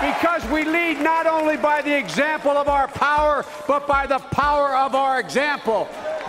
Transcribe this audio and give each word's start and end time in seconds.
because 0.00 0.44
we 0.50 0.64
lead 0.64 1.00
not 1.00 1.26
only 1.26 1.56
by 1.56 1.82
the 1.82 1.96
example 1.96 2.52
of 2.52 2.68
our 2.68 2.88
power, 2.88 3.44
but 3.66 3.86
by 3.86 4.06
the 4.06 4.18
power 4.18 4.76
of 4.76 4.94
our 4.94 5.20
example. 5.20 5.88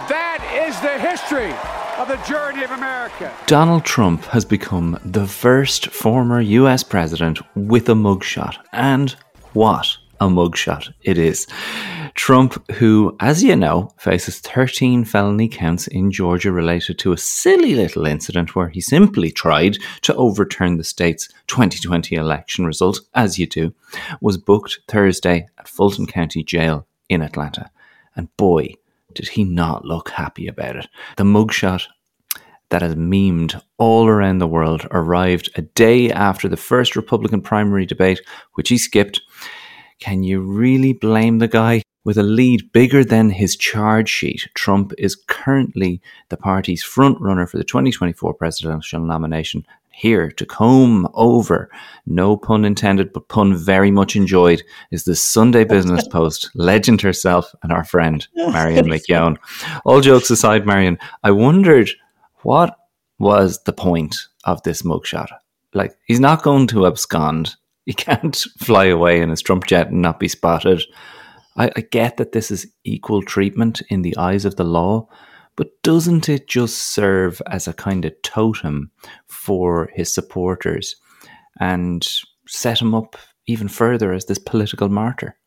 That 0.09 0.39
is 0.67 0.79
the 0.81 0.99
history 0.99 1.53
of 1.97 2.07
the 2.07 2.17
journey 2.27 2.63
of 2.63 2.71
America. 2.71 3.33
Donald 3.47 3.85
Trump 3.85 4.25
has 4.25 4.45
become 4.45 4.99
the 5.03 5.25
first 5.25 5.87
former 5.87 6.41
US 6.41 6.83
president 6.83 7.39
with 7.55 7.89
a 7.89 7.93
mugshot. 7.93 8.57
And 8.71 9.15
what 9.53 9.97
a 10.19 10.27
mugshot 10.27 10.93
it 11.01 11.17
is. 11.17 11.47
Trump, 12.15 12.71
who, 12.71 13.15
as 13.19 13.43
you 13.43 13.55
know, 13.55 13.91
faces 13.97 14.39
13 14.39 15.05
felony 15.05 15.47
counts 15.47 15.85
in 15.87 16.11
Georgia 16.11 16.51
related 16.51 16.97
to 16.99 17.11
a 17.11 17.17
silly 17.17 17.75
little 17.75 18.05
incident 18.05 18.55
where 18.55 18.69
he 18.69 18.81
simply 18.81 19.31
tried 19.31 19.77
to 20.01 20.15
overturn 20.15 20.77
the 20.77 20.83
state's 20.83 21.27
2020 21.47 22.15
election 22.15 22.65
result, 22.65 23.01
as 23.13 23.37
you 23.37 23.45
do, 23.45 23.73
was 24.21 24.37
booked 24.37 24.79
Thursday 24.87 25.47
at 25.59 25.67
Fulton 25.67 26.07
County 26.07 26.43
Jail 26.43 26.87
in 27.09 27.21
Atlanta. 27.21 27.69
And 28.15 28.35
boy, 28.37 28.75
did 29.15 29.29
he 29.29 29.43
not 29.43 29.85
look 29.85 30.09
happy 30.09 30.47
about 30.47 30.75
it. 30.75 30.87
The 31.17 31.23
mugshot 31.23 31.87
that 32.69 32.81
has 32.81 32.95
memed 32.95 33.61
all 33.77 34.07
around 34.07 34.37
the 34.39 34.47
world 34.47 34.87
arrived 34.91 35.49
a 35.55 35.61
day 35.61 36.11
after 36.11 36.47
the 36.47 36.57
first 36.57 36.95
Republican 36.95 37.41
primary 37.41 37.85
debate, 37.85 38.21
which 38.53 38.69
he 38.69 38.77
skipped. 38.77 39.21
Can 39.99 40.23
you 40.23 40.41
really 40.41 40.93
blame 40.93 41.39
the 41.39 41.47
guy? 41.47 41.81
With 42.05 42.19
a 42.19 42.23
lead 42.23 42.71
bigger 42.71 43.03
than 43.03 43.31
his 43.31 43.55
charge 43.55 44.09
sheet, 44.09 44.47
Trump 44.53 44.93
is 44.95 45.15
currently 45.15 46.03
the 46.29 46.37
party's 46.37 46.83
frontrunner 46.83 47.49
for 47.49 47.57
the 47.57 47.63
2024 47.63 48.35
presidential 48.35 48.99
nomination. 48.99 49.65
Here 49.89 50.29
to 50.29 50.45
comb 50.45 51.07
over, 51.15 51.71
no 52.05 52.37
pun 52.37 52.63
intended, 52.63 53.11
but 53.11 53.27
pun 53.27 53.55
very 53.55 53.89
much 53.89 54.15
enjoyed, 54.15 54.61
is 54.91 55.05
the 55.05 55.15
Sunday 55.15 55.63
Business 55.63 56.07
Post 56.11 56.51
legend 56.53 57.01
herself 57.01 57.55
and 57.63 57.71
our 57.71 57.83
friend, 57.83 58.27
Marion 58.35 58.85
McKeone. 58.85 59.37
All 59.83 59.99
jokes 59.99 60.29
aside, 60.29 60.67
Marion, 60.67 60.99
I 61.23 61.31
wondered 61.31 61.89
what 62.43 62.77
was 63.17 63.63
the 63.63 63.73
point 63.73 64.15
of 64.43 64.61
this 64.61 64.83
mugshot? 64.83 65.29
Like, 65.73 65.97
he's 66.05 66.19
not 66.19 66.43
going 66.43 66.67
to 66.67 66.85
abscond. 66.85 67.55
He 67.87 67.93
can't 67.93 68.35
fly 68.59 68.85
away 68.85 69.21
in 69.21 69.31
his 69.31 69.41
Trump 69.41 69.65
jet 69.65 69.87
and 69.87 70.03
not 70.03 70.19
be 70.19 70.27
spotted. 70.27 70.83
I, 71.55 71.71
I 71.75 71.81
get 71.81 72.17
that 72.17 72.31
this 72.31 72.51
is 72.51 72.67
equal 72.83 73.21
treatment 73.21 73.81
in 73.89 74.01
the 74.01 74.15
eyes 74.17 74.45
of 74.45 74.55
the 74.55 74.63
law, 74.63 75.07
but 75.55 75.69
doesn't 75.83 76.27
it 76.27 76.47
just 76.47 76.77
serve 76.77 77.41
as 77.49 77.67
a 77.67 77.73
kind 77.73 78.03
of 78.05 78.13
totem 78.23 78.91
for 79.27 79.89
his 79.93 80.13
supporters 80.13 80.95
and 81.59 82.05
set 82.47 82.81
him 82.81 82.93
up 82.93 83.15
even 83.47 83.67
further 83.67 84.11
as 84.11 84.25
this 84.25 84.39
political 84.39 84.89
martyr? 84.89 85.37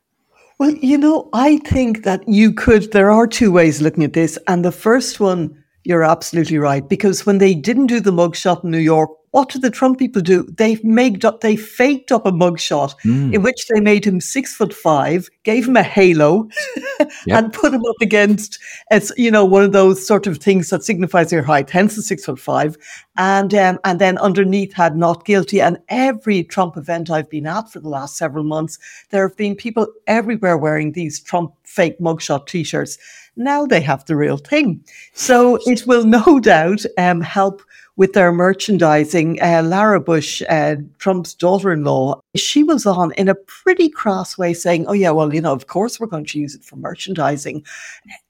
Well, 0.59 0.71
you 0.71 0.99
know, 0.99 1.29
I 1.33 1.59
think 1.59 2.05
that 2.05 2.27
you 2.27 2.53
could, 2.53 2.91
there 2.93 3.11
are 3.11 3.27
two 3.27 3.53
ways 3.53 3.81
looking 3.81 4.03
at 4.03 4.15
this. 4.15 4.39
And 4.49 4.65
the 4.65 4.73
first 4.73 5.21
one, 5.21 5.63
you're 5.85 6.05
absolutely 6.05 6.59
right, 6.59 6.89
because 6.89 7.25
when 7.25 7.39
they 7.39 7.55
didn't 7.55 7.87
do 7.87 8.01
the 8.01 8.11
mugshot 8.11 8.65
in 8.65 8.71
New 8.71 8.79
York, 8.79 9.11
what 9.31 9.51
did 9.51 9.63
the 9.63 9.71
Trump 9.71 9.99
people 9.99 10.23
do? 10.23 10.45
They 10.45 10.79
made 10.83 11.25
up, 11.25 11.41
they 11.41 11.57
faked 11.57 12.13
up 12.13 12.27
a 12.27 12.33
mugshot 12.33 12.95
mm. 13.05 13.35
in 13.35 13.43
which 13.43 13.67
they 13.69 13.81
made 13.81 14.05
him 14.05 14.21
six 14.21 14.55
foot 14.55 14.73
five, 14.73 15.29
gave 15.43 15.69
him 15.69 15.77
a 15.77 15.83
halo, 15.83 16.49
yep. 17.27 17.39
and 17.39 17.53
put 17.53 17.75
him 17.75 17.85
up 17.85 17.97
against, 18.01 18.59
it's 18.91 19.13
you 19.17 19.31
know 19.31 19.45
one 19.45 19.63
of 19.63 19.73
those 19.73 20.07
sort 20.07 20.27
of 20.27 20.39
things 20.39 20.71
that 20.71 20.83
signifies 20.83 21.33
your 21.33 21.43
height, 21.43 21.71
hence 21.71 21.97
the 21.97 22.03
six 22.03 22.25
foot 22.25 22.39
five, 22.39 22.77
and 23.17 23.55
um, 23.55 23.79
and 23.85 24.01
then 24.01 24.17
underneath 24.19 24.73
had 24.73 24.97
not 24.97 25.25
guilty. 25.25 25.61
And 25.61 25.79
every 25.89 26.45
Trump 26.45 26.77
event 26.77 27.11
I've 27.11 27.31
been 27.31 27.47
at 27.47 27.71
for 27.71 27.81
the 27.81 27.89
last 27.89 28.17
several 28.17 28.45
months, 28.45 28.79
there 29.11 29.27
have 29.27 29.37
been 29.37 29.55
people 29.55 29.87
everywhere 30.07 30.57
wearing 30.57 30.93
these 30.93 31.21
Trump 31.21 31.53
fake 31.65 31.99
mugshot 32.01 32.47
T-shirts. 32.47 32.99
Now 33.37 33.67
they 33.67 33.81
have 33.83 34.05
the 34.07 34.17
real 34.17 34.39
thing, 34.39 34.83
so 35.13 35.59
it 35.67 35.87
will 35.87 36.05
no 36.05 36.41
doubt 36.43 36.85
um, 36.97 37.21
help 37.21 37.63
with 37.99 38.13
their 38.13 38.33
merchandising. 38.33 39.43
Uh, 39.43 39.61
Laura 39.63 40.01
Bush, 40.01 40.41
uh, 40.49 40.77
Trump's 40.99 41.35
daughter 41.35 41.73
in 41.73 41.85
law, 41.85 42.21
she 42.37 42.63
was 42.63 42.87
on 42.87 43.13
in 43.15 43.29
a 43.29 43.35
pretty 43.35 43.91
cross 43.91 44.39
way 44.39 44.55
saying, 44.55 44.87
Oh, 44.87 44.93
yeah, 44.93 45.11
well, 45.11 45.35
you 45.35 45.43
know, 45.43 45.53
of 45.53 45.67
course 45.67 46.01
we're 46.01 46.07
going 46.07 46.25
to 46.27 46.39
use 46.39 46.55
it 46.55 46.65
for 46.65 46.77
merchandising. 46.77 47.67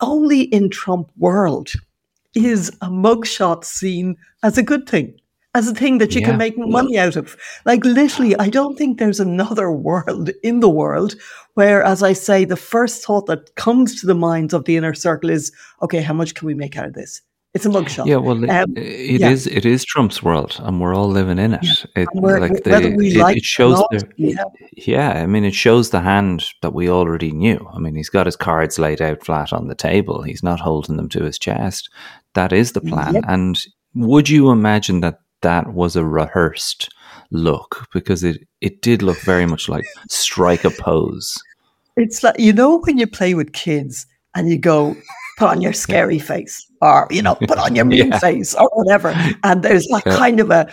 Only 0.01 0.43
in 0.43 0.71
Trump 0.71 1.13
world 1.19 1.71
is 2.35 2.71
a 2.81 2.89
mugshot 2.89 3.63
seen 3.63 4.17
as 4.43 4.57
a 4.59 4.63
good 4.63 4.89
thing. 4.89 5.15
As 5.55 5.69
a 5.69 5.75
thing 5.75 5.99
that 5.99 6.15
you 6.15 6.21
yeah. 6.21 6.29
can 6.29 6.39
make 6.39 6.57
money 6.57 6.99
out 6.99 7.17
of. 7.17 7.37
Like, 7.65 7.85
literally, 7.85 8.37
I 8.37 8.49
don't 8.49 8.77
think 8.77 8.99
there's 8.99 9.21
another 9.21 9.71
world 9.89 10.31
in 10.43 10.61
the 10.61 10.69
world 10.69 11.15
where, 11.55 11.83
as 11.83 12.03
I 12.03 12.15
say, 12.15 12.45
the 12.45 12.57
first 12.57 13.05
thought 13.05 13.27
that 13.27 13.55
comes 13.57 14.01
to 14.01 14.07
the 14.07 14.15
minds 14.15 14.55
of 14.55 14.65
the 14.65 14.77
inner 14.77 14.95
circle 14.95 15.31
is, 15.31 15.53
okay, 15.83 16.01
how 16.01 16.15
much 16.15 16.35
can 16.35 16.47
we 16.47 16.55
make 16.55 16.77
out 16.79 16.87
of 16.87 16.95
this? 16.95 17.21
It's 17.59 17.67
a 17.67 17.71
mugshot. 17.71 18.07
Yeah, 18.07 18.19
well, 18.19 18.49
um, 18.49 18.75
it 18.77 19.21
yeah. 19.21 19.31
is. 19.31 19.49
It 19.49 19.67
is 19.67 19.85
Trump's 19.85 20.23
world, 20.23 20.61
and 20.63 20.81
we're 20.81 20.95
all 20.95 21.09
living 21.09 21.41
in 21.41 21.55
it. 21.55 21.65
Yeah. 21.65 22.03
It, 22.03 22.09
like 22.15 22.63
the, 22.63 22.77
it, 22.77 23.17
like 23.17 23.39
it, 23.39 23.45
shows. 23.45 23.79
The, 23.91 24.09
yeah. 24.17 24.45
yeah, 24.77 25.11
I 25.21 25.27
mean, 25.27 25.43
it 25.43 25.57
shows 25.57 25.91
the 25.91 26.01
hand 26.01 26.45
that 26.63 26.73
we 26.73 26.89
already 26.89 27.33
knew. 27.33 27.69
I 27.75 27.81
mean, 27.81 27.97
he's 27.97 28.11
got 28.11 28.27
his 28.27 28.37
cards 28.37 28.79
laid 28.79 29.03
out 29.03 29.25
flat 29.25 29.53
on 29.53 29.67
the 29.67 29.75
table. 29.75 30.23
He's 30.23 30.45
not 30.45 30.61
holding 30.61 30.97
them 30.97 31.09
to 31.09 31.25
his 31.25 31.37
chest. 31.37 31.91
That 32.35 32.53
is 32.53 32.73
the 32.73 32.81
plan. 32.81 33.15
Yep. 33.15 33.25
And 33.27 33.61
would 33.97 34.29
you 34.29 34.53
imagine 34.53 35.01
that 35.01 35.19
that 35.41 35.73
was 35.73 35.97
a 35.97 36.05
rehearsed 36.05 36.91
look? 37.33 37.89
Because 37.93 38.23
it 38.23 38.47
it 38.61 38.83
did 38.83 39.03
look 39.03 39.19
very 39.23 39.47
much 39.47 39.69
like 39.69 39.85
strike 40.09 40.63
a 40.63 40.71
pose. 40.71 41.43
It's 41.97 42.23
like 42.23 42.39
you 42.39 42.53
know 42.53 42.79
when 42.79 42.99
you 42.99 43.09
play 43.09 43.35
with 43.35 43.53
kids 43.53 44.07
and 44.37 44.49
you 44.49 44.59
go 44.59 44.95
put 45.39 45.49
on 45.49 45.61
your 45.61 45.73
scary 45.73 46.19
face 46.19 46.69
or, 46.83 47.07
you 47.11 47.23
know, 47.23 47.37
put 47.37 47.59
on 47.59 47.75
your 47.75 47.85
mean 47.93 48.09
yeah. 48.09 48.19
face 48.19 48.55
or 48.55 48.69
whatever. 48.75 49.15
And 49.45 49.63
there's 49.63 49.87
like 49.89 50.05
yeah. 50.05 50.17
kind 50.17 50.41
of 50.41 50.51
a, 50.51 50.71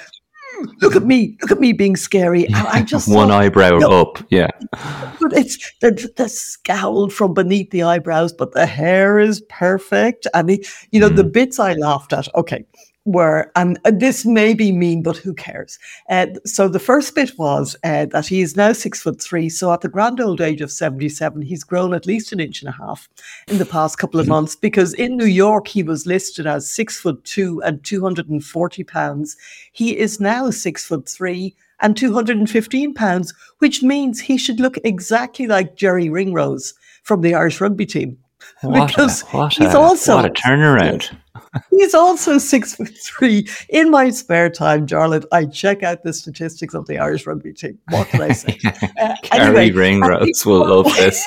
hmm, 0.51 0.65
look 0.81 0.95
at 0.95 1.03
me, 1.03 1.37
look 1.41 1.51
at 1.51 1.59
me 1.59 1.71
being 1.71 1.95
scary. 1.95 2.45
And 2.47 2.55
I 2.55 2.81
just 2.93 3.07
one 3.07 3.29
thought, 3.29 3.43
eyebrow 3.43 3.77
up, 3.89 4.23
yeah. 4.29 4.49
But 4.71 5.33
it's 5.33 5.57
the, 5.81 6.11
the 6.17 6.27
scowl 6.27 7.09
from 7.09 7.33
beneath 7.35 7.69
the 7.69 7.83
eyebrows, 7.83 8.33
but 8.33 8.53
the 8.53 8.65
hair 8.65 9.19
is 9.19 9.41
perfect. 9.49 10.27
And 10.33 10.49
the, 10.49 10.67
you 10.91 10.99
know, 10.99 11.09
mm. 11.09 11.15
the 11.15 11.23
bits 11.23 11.59
I 11.59 11.73
laughed 11.73 12.11
at. 12.11 12.27
Okay, 12.35 12.65
were, 13.05 13.51
and 13.55 13.79
this 13.85 14.25
may 14.25 14.53
be 14.53 14.71
mean, 14.71 15.03
but 15.03 15.17
who 15.17 15.33
cares? 15.33 15.77
Uh, 16.09 16.27
so 16.43 16.67
the 16.67 16.79
first 16.79 17.13
bit 17.13 17.37
was 17.37 17.75
uh, 17.83 18.07
that 18.07 18.27
he 18.27 18.41
is 18.41 18.55
now 18.55 18.73
six 18.73 19.01
foot 19.01 19.21
three. 19.21 19.47
So 19.47 19.71
at 19.71 19.81
the 19.81 19.89
grand 19.89 20.19
old 20.19 20.41
age 20.41 20.61
of 20.61 20.71
77, 20.71 21.43
he's 21.43 21.63
grown 21.63 21.93
at 21.93 22.07
least 22.07 22.31
an 22.31 22.39
inch 22.39 22.61
and 22.61 22.69
a 22.69 22.77
half 22.77 23.07
in 23.47 23.59
the 23.59 23.65
past 23.65 23.99
couple 23.99 24.19
of 24.19 24.27
months 24.27 24.55
because 24.55 24.93
in 24.95 25.17
New 25.17 25.25
York, 25.25 25.67
he 25.67 25.83
was 25.83 26.07
listed 26.07 26.47
as 26.47 26.69
six 26.69 26.99
foot 26.99 27.23
two 27.23 27.61
and 27.61 27.83
240 27.83 28.83
pounds. 28.83 29.37
He 29.71 29.97
is 29.97 30.19
now 30.19 30.49
six 30.49 30.85
foot 30.85 31.07
three 31.07 31.55
and 31.81 31.95
215 31.95 32.93
pounds, 32.93 33.33
which 33.59 33.83
means 33.83 34.19
he 34.19 34.37
should 34.37 34.59
look 34.59 34.77
exactly 34.83 35.45
like 35.45 35.75
Jerry 35.75 36.09
Ringrose 36.09 36.73
from 37.03 37.21
the 37.21 37.35
Irish 37.35 37.61
rugby 37.61 37.85
team. 37.85 38.17
What 38.61 38.87
because 38.87 39.23
a, 39.33 39.49
he's 39.49 39.73
a, 39.73 39.79
also 39.79 40.15
what 40.15 40.25
a 40.25 40.29
turnaround. 40.29 41.15
He's 41.69 41.93
also 41.93 42.37
six 42.37 42.75
foot 42.75 42.95
three. 42.97 43.47
In 43.69 43.91
my 43.91 44.09
spare 44.09 44.49
time, 44.49 44.87
Jarlath, 44.87 45.25
I 45.31 45.45
check 45.45 45.83
out 45.83 46.03
the 46.03 46.13
statistics 46.13 46.73
of 46.73 46.85
the 46.87 46.97
Irish 46.97 47.25
rugby 47.25 47.53
team. 47.53 47.77
What 47.89 48.07
can 48.09 48.21
I 48.21 48.31
say? 48.31 48.59
Uh, 48.97 49.15
Gary 49.23 49.45
anyway, 49.45 49.71
Ringrose 49.71 50.45
will 50.45 50.67
love 50.67 50.85
this. 50.95 51.25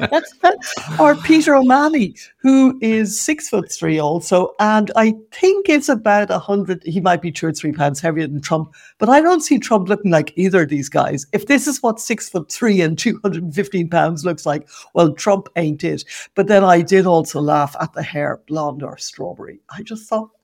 or 0.98 1.14
Peter 1.16 1.54
O'Mahony, 1.54 2.14
who 2.38 2.78
is 2.80 3.20
six 3.20 3.48
foot 3.48 3.70
three 3.70 3.98
also, 3.98 4.54
and 4.58 4.90
I 4.96 5.14
think 5.30 5.68
it's 5.68 5.88
about 5.88 6.30
a 6.30 6.38
hundred. 6.38 6.82
He 6.84 7.00
might 7.00 7.22
be 7.22 7.30
two 7.30 7.46
or 7.46 7.52
three 7.52 7.72
pounds 7.72 8.00
heavier 8.00 8.26
than 8.26 8.40
Trump, 8.40 8.74
but 8.98 9.08
I 9.08 9.20
don't 9.20 9.40
see 9.40 9.58
Trump 9.58 9.88
looking 9.88 10.10
like 10.10 10.32
either 10.36 10.62
of 10.62 10.68
these 10.68 10.88
guys. 10.88 11.26
If 11.32 11.46
this 11.46 11.66
is 11.66 11.82
what 11.82 12.00
six 12.00 12.28
foot 12.28 12.50
three 12.50 12.80
and 12.80 12.98
two 12.98 13.20
hundred 13.22 13.44
and 13.44 13.54
fifteen 13.54 13.88
pounds 13.88 14.24
looks 14.24 14.46
like, 14.46 14.68
well, 14.94 15.12
Trump 15.12 15.48
ain't 15.56 15.84
it. 15.84 16.04
But 16.34 16.48
then 16.48 16.64
I 16.64 16.82
did 16.82 17.06
also 17.06 17.40
laugh 17.40 17.76
at 17.80 17.92
the 17.92 18.02
hair, 18.02 18.40
blonde 18.46 18.82
or 18.82 18.98
strawberry. 19.20 19.60
I 19.70 19.82
just 19.82 20.08
thought. 20.08 20.30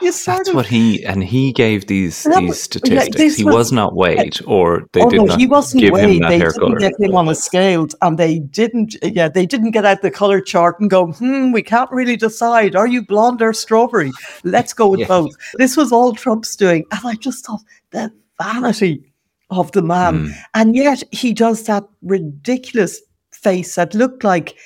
That's 0.00 0.48
of, 0.48 0.54
what 0.54 0.66
he 0.66 1.04
and 1.04 1.24
he 1.24 1.52
gave 1.52 1.86
these 1.86 2.24
these 2.24 2.62
statistics. 2.62 3.18
Yeah, 3.18 3.36
he 3.36 3.44
was, 3.44 3.54
was, 3.54 3.72
not 3.72 3.96
weighed, 3.96 4.38
or 4.46 4.86
they 4.92 5.02
oh, 5.02 5.10
did 5.10 5.16
no, 5.16 5.24
not 5.24 5.40
he 5.40 5.46
wasn't 5.46 5.82
give 5.82 5.92
weighed. 5.92 6.16
him 6.16 6.18
that 6.20 6.28
they 6.28 6.38
hair 6.38 6.50
didn't 6.50 6.60
color. 6.60 6.78
Get 6.78 7.00
him 7.00 7.14
on 7.14 7.28
a 7.28 7.34
scale, 7.34 7.86
and 8.02 8.18
they 8.18 8.38
didn't. 8.38 8.94
Yeah, 9.02 9.28
they 9.28 9.46
didn't 9.46 9.72
get 9.72 9.84
out 9.84 10.02
the 10.02 10.10
color 10.10 10.40
chart 10.40 10.78
and 10.80 10.90
go, 10.90 11.12
"Hmm, 11.12 11.50
we 11.50 11.62
can't 11.62 11.90
really 11.90 12.16
decide. 12.16 12.76
Are 12.76 12.86
you 12.86 13.04
blonde 13.04 13.42
or 13.42 13.52
strawberry? 13.52 14.12
Let's 14.44 14.72
go 14.72 14.88
with 14.88 15.00
yeah. 15.00 15.08
both." 15.08 15.32
This 15.54 15.76
was 15.76 15.92
all 15.92 16.14
Trump's 16.14 16.54
doing, 16.56 16.84
and 16.92 17.00
I 17.04 17.14
just 17.14 17.46
thought 17.46 17.62
the 17.90 18.12
vanity 18.40 19.12
of 19.50 19.72
the 19.72 19.82
man, 19.82 20.26
mm. 20.26 20.34
and 20.54 20.76
yet 20.76 21.02
he 21.10 21.32
does 21.32 21.64
that 21.64 21.84
ridiculous 22.02 23.00
face 23.32 23.74
that 23.74 23.94
looked 23.94 24.24
like 24.24 24.56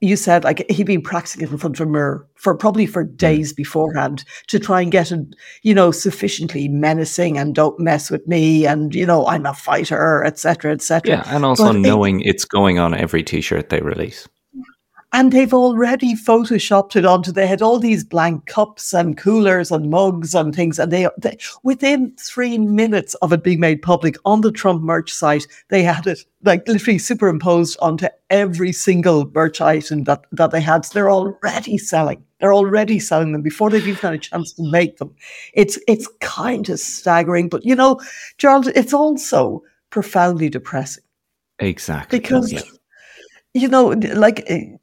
you 0.00 0.16
said 0.16 0.44
like 0.44 0.68
he'd 0.70 0.86
been 0.86 1.02
practicing 1.02 1.42
it 1.42 1.50
in 1.50 1.58
front 1.58 1.78
of 1.78 1.86
a 1.86 1.90
mirror 1.90 2.26
for 2.34 2.54
probably 2.56 2.86
for 2.86 3.04
hmm. 3.04 3.14
days 3.16 3.52
beforehand 3.52 4.24
to 4.48 4.58
try 4.58 4.80
and 4.80 4.90
get 4.90 5.12
it, 5.12 5.20
you 5.62 5.74
know, 5.74 5.90
sufficiently 5.90 6.68
menacing 6.68 7.38
and 7.38 7.54
don't 7.54 7.78
mess 7.78 8.10
with 8.10 8.26
me 8.26 8.66
and 8.66 8.94
you 8.94 9.06
know 9.06 9.26
I'm 9.26 9.46
a 9.46 9.54
fighter, 9.54 10.24
etc., 10.24 10.72
etc. 10.72 11.10
Yeah, 11.10 11.22
and 11.26 11.44
also 11.44 11.72
but 11.72 11.76
knowing 11.76 12.20
it, 12.20 12.28
it's 12.28 12.44
going 12.44 12.78
on 12.78 12.94
every 12.94 13.22
T-shirt 13.22 13.68
they 13.68 13.80
release 13.80 14.28
and 15.12 15.32
they've 15.32 15.54
already 15.54 16.14
photoshopped 16.14 16.96
it 16.96 17.04
onto 17.04 17.32
they 17.32 17.46
had 17.46 17.62
all 17.62 17.78
these 17.78 18.04
blank 18.04 18.46
cups 18.46 18.92
and 18.92 19.16
coolers 19.16 19.70
and 19.70 19.90
mugs 19.90 20.34
and 20.34 20.54
things 20.54 20.78
and 20.78 20.92
they, 20.92 21.08
they, 21.18 21.36
within 21.62 22.12
three 22.18 22.58
minutes 22.58 23.14
of 23.16 23.32
it 23.32 23.42
being 23.42 23.60
made 23.60 23.82
public 23.82 24.16
on 24.24 24.40
the 24.40 24.52
trump 24.52 24.82
merch 24.82 25.12
site 25.12 25.46
they 25.68 25.82
had 25.82 26.06
it 26.06 26.24
like 26.42 26.66
literally 26.66 26.98
superimposed 26.98 27.76
onto 27.80 28.08
every 28.30 28.72
single 28.72 29.30
merch 29.34 29.60
item 29.60 30.04
that, 30.04 30.24
that 30.32 30.50
they 30.50 30.60
had. 30.60 30.84
So 30.84 30.94
they're 30.94 31.10
already 31.10 31.76
selling. 31.76 32.24
They're 32.40 32.54
already 32.54 32.98
selling 32.98 33.32
them 33.32 33.42
before 33.42 33.68
they've 33.68 33.86
even 33.86 34.00
had 34.00 34.14
a 34.14 34.18
chance 34.18 34.54
to 34.54 34.70
make 34.70 34.96
them. 34.96 35.14
It's 35.52 35.78
it's 35.86 36.08
kind 36.20 36.68
of 36.70 36.78
staggering 36.78 37.50
but 37.50 37.64
you 37.66 37.74
know 37.74 38.00
Jarlath 38.38 38.72
it's 38.74 38.94
also 38.94 39.62
profoundly 39.90 40.48
depressing. 40.48 41.04
Exactly. 41.58 42.18
Because 42.18 42.52
yeah. 42.52 42.62
you 43.52 43.68
know 43.68 43.88
like 44.14 44.44
eh, 44.46 44.76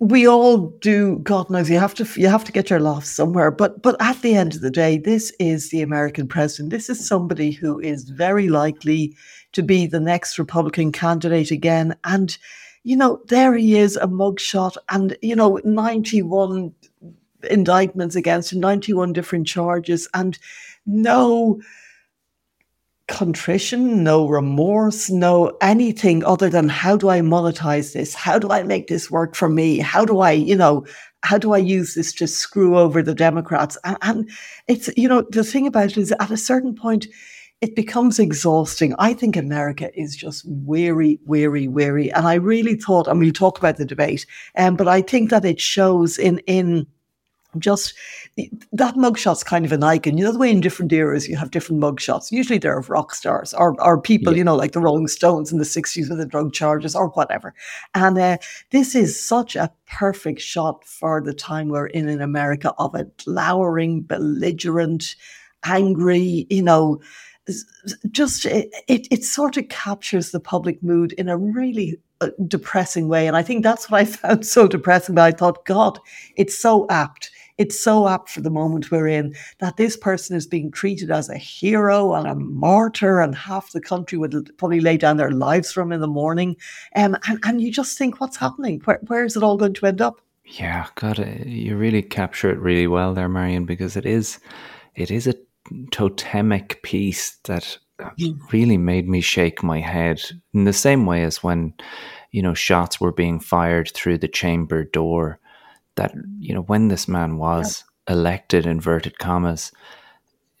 we 0.00 0.28
all 0.28 0.58
do 0.80 1.18
god 1.24 1.50
knows 1.50 1.68
you 1.68 1.78
have 1.78 1.94
to 1.94 2.06
you 2.20 2.28
have 2.28 2.44
to 2.44 2.52
get 2.52 2.70
your 2.70 2.78
laughs 2.78 3.10
somewhere 3.10 3.50
but 3.50 3.82
but 3.82 3.96
at 4.00 4.20
the 4.22 4.34
end 4.34 4.54
of 4.54 4.60
the 4.60 4.70
day 4.70 4.96
this 4.96 5.32
is 5.40 5.70
the 5.70 5.82
american 5.82 6.28
president. 6.28 6.70
This 6.70 6.88
is 6.88 7.06
somebody 7.06 7.50
who 7.50 7.80
is 7.80 8.08
very 8.10 8.48
likely 8.48 9.16
to 9.52 9.62
be 9.62 9.86
the 9.86 10.00
next 10.00 10.38
republican 10.38 10.92
candidate 10.92 11.50
again. 11.50 11.96
And 12.04 12.36
you 12.84 12.96
know 12.96 13.20
there 13.26 13.54
he 13.56 13.76
is 13.76 13.96
a 13.96 14.06
mugshot 14.06 14.76
and 14.88 15.16
you 15.20 15.34
know 15.34 15.60
91 15.64 16.72
indictments 17.50 18.14
against 18.14 18.52
him 18.52 18.60
91 18.60 19.12
different 19.12 19.46
charges 19.46 20.08
and 20.14 20.38
no 20.86 21.60
contrition, 23.08 24.04
no 24.04 24.28
remorse, 24.28 25.10
no 25.10 25.56
anything 25.60 26.22
other 26.24 26.48
than 26.48 26.68
how 26.68 26.96
do 26.96 27.08
I 27.08 27.20
monetize 27.20 27.92
this? 27.92 28.14
How 28.14 28.38
do 28.38 28.50
I 28.50 28.62
make 28.62 28.86
this 28.86 29.10
work 29.10 29.34
for 29.34 29.48
me? 29.48 29.78
How 29.78 30.04
do 30.04 30.20
I, 30.20 30.32
you 30.32 30.54
know, 30.54 30.86
how 31.24 31.38
do 31.38 31.52
I 31.52 31.58
use 31.58 31.94
this 31.94 32.12
to 32.14 32.28
screw 32.28 32.78
over 32.78 33.02
the 33.02 33.14
Democrats? 33.14 33.76
And, 33.84 33.96
and 34.02 34.30
it's, 34.68 34.88
you 34.96 35.08
know, 35.08 35.24
the 35.30 35.42
thing 35.42 35.66
about 35.66 35.92
it 35.92 35.96
is 35.96 36.12
at 36.20 36.30
a 36.30 36.36
certain 36.36 36.74
point, 36.74 37.06
it 37.60 37.74
becomes 37.74 38.20
exhausting. 38.20 38.94
I 38.98 39.14
think 39.14 39.36
America 39.36 39.90
is 39.98 40.14
just 40.14 40.44
weary, 40.46 41.18
weary, 41.24 41.66
weary. 41.66 42.12
And 42.12 42.26
I 42.26 42.34
really 42.34 42.76
thought, 42.76 43.08
and 43.08 43.18
we'll 43.18 43.32
talk 43.32 43.58
about 43.58 43.78
the 43.78 43.84
debate, 43.84 44.26
um, 44.56 44.76
but 44.76 44.86
I 44.86 45.02
think 45.02 45.30
that 45.30 45.44
it 45.44 45.60
shows 45.60 46.18
in, 46.18 46.38
in, 46.46 46.86
just 47.58 47.94
that 48.72 48.94
mugshot's 48.94 49.42
kind 49.42 49.64
of 49.64 49.72
an 49.72 49.82
icon. 49.82 50.18
You 50.18 50.24
know 50.24 50.32
the 50.32 50.38
way 50.38 50.50
in 50.50 50.60
different 50.60 50.92
eras 50.92 51.28
you 51.28 51.36
have 51.36 51.50
different 51.50 51.82
mugshots. 51.82 52.30
Usually 52.30 52.58
they're 52.58 52.78
of 52.78 52.90
rock 52.90 53.14
stars 53.14 53.54
or, 53.54 53.80
or 53.82 54.00
people, 54.00 54.32
yeah. 54.32 54.38
you 54.38 54.44
know, 54.44 54.56
like 54.56 54.72
the 54.72 54.80
Rolling 54.80 55.08
Stones 55.08 55.50
in 55.50 55.58
the 55.58 55.64
60s 55.64 56.08
with 56.08 56.18
the 56.18 56.26
drug 56.26 56.52
charges 56.52 56.94
or 56.94 57.08
whatever. 57.08 57.54
And 57.94 58.18
uh, 58.18 58.36
this 58.70 58.94
is 58.94 59.20
such 59.20 59.56
a 59.56 59.72
perfect 59.86 60.40
shot 60.40 60.84
for 60.84 61.22
the 61.22 61.32
time 61.32 61.68
we're 61.68 61.86
in 61.86 62.08
in 62.08 62.20
America 62.20 62.74
of 62.78 62.94
a 62.94 63.04
glowering, 63.24 64.02
belligerent, 64.02 65.16
angry, 65.64 66.46
you 66.50 66.62
know, 66.62 67.00
just 68.10 68.44
it, 68.44 68.70
it, 68.88 69.08
it 69.10 69.24
sort 69.24 69.56
of 69.56 69.68
captures 69.68 70.30
the 70.30 70.40
public 70.40 70.82
mood 70.82 71.12
in 71.12 71.30
a 71.30 71.38
really 71.38 71.98
uh, 72.20 72.28
depressing 72.46 73.08
way. 73.08 73.26
And 73.26 73.36
I 73.36 73.42
think 73.42 73.62
that's 73.62 73.90
what 73.90 74.00
I 74.00 74.04
found 74.06 74.46
so 74.46 74.68
depressing. 74.68 75.14
But 75.14 75.22
I 75.22 75.30
thought, 75.32 75.64
God, 75.64 75.98
it's 76.36 76.58
so 76.58 76.86
apt 76.90 77.30
it's 77.58 77.78
so 77.78 78.08
apt 78.08 78.30
for 78.30 78.40
the 78.40 78.50
moment 78.50 78.90
we're 78.90 79.08
in 79.08 79.34
that 79.58 79.76
this 79.76 79.96
person 79.96 80.36
is 80.36 80.46
being 80.46 80.70
treated 80.70 81.10
as 81.10 81.28
a 81.28 81.36
hero 81.36 82.14
and 82.14 82.26
a 82.26 82.36
martyr, 82.36 83.20
and 83.20 83.34
half 83.34 83.72
the 83.72 83.80
country 83.80 84.16
would 84.16 84.56
probably 84.56 84.80
lay 84.80 84.96
down 84.96 85.16
their 85.16 85.32
lives 85.32 85.72
for 85.72 85.82
him 85.82 85.92
in 85.92 86.00
the 86.00 86.06
morning. 86.06 86.56
Um, 86.94 87.16
and, 87.26 87.38
and 87.44 87.60
you 87.60 87.72
just 87.72 87.98
think, 87.98 88.20
what's 88.20 88.36
happening? 88.36 88.80
Where, 88.84 89.00
where 89.08 89.24
is 89.24 89.36
it 89.36 89.42
all 89.42 89.56
going 89.56 89.74
to 89.74 89.86
end 89.86 90.00
up? 90.00 90.20
Yeah, 90.44 90.86
God, 90.94 91.20
uh, 91.20 91.26
you 91.44 91.76
really 91.76 92.00
capture 92.00 92.50
it 92.50 92.58
really 92.58 92.86
well 92.86 93.12
there, 93.12 93.28
Marion, 93.28 93.66
because 93.66 93.96
it 93.96 94.06
is, 94.06 94.38
it 94.94 95.10
is 95.10 95.26
a 95.26 95.34
totemic 95.90 96.82
piece 96.82 97.36
that 97.44 97.76
really 98.52 98.78
made 98.78 99.08
me 99.08 99.20
shake 99.20 99.62
my 99.62 99.80
head 99.80 100.22
in 100.54 100.64
the 100.64 100.72
same 100.72 101.04
way 101.04 101.24
as 101.24 101.42
when, 101.42 101.74
you 102.30 102.40
know, 102.40 102.54
shots 102.54 103.00
were 103.00 103.12
being 103.12 103.40
fired 103.40 103.90
through 103.92 104.18
the 104.18 104.28
chamber 104.28 104.84
door 104.84 105.40
that 105.98 106.14
you 106.38 106.54
know 106.54 106.62
when 106.62 106.88
this 106.88 107.06
man 107.06 107.36
was 107.36 107.84
yeah. 108.08 108.14
elected 108.14 108.66
inverted 108.66 109.18
commas 109.18 109.72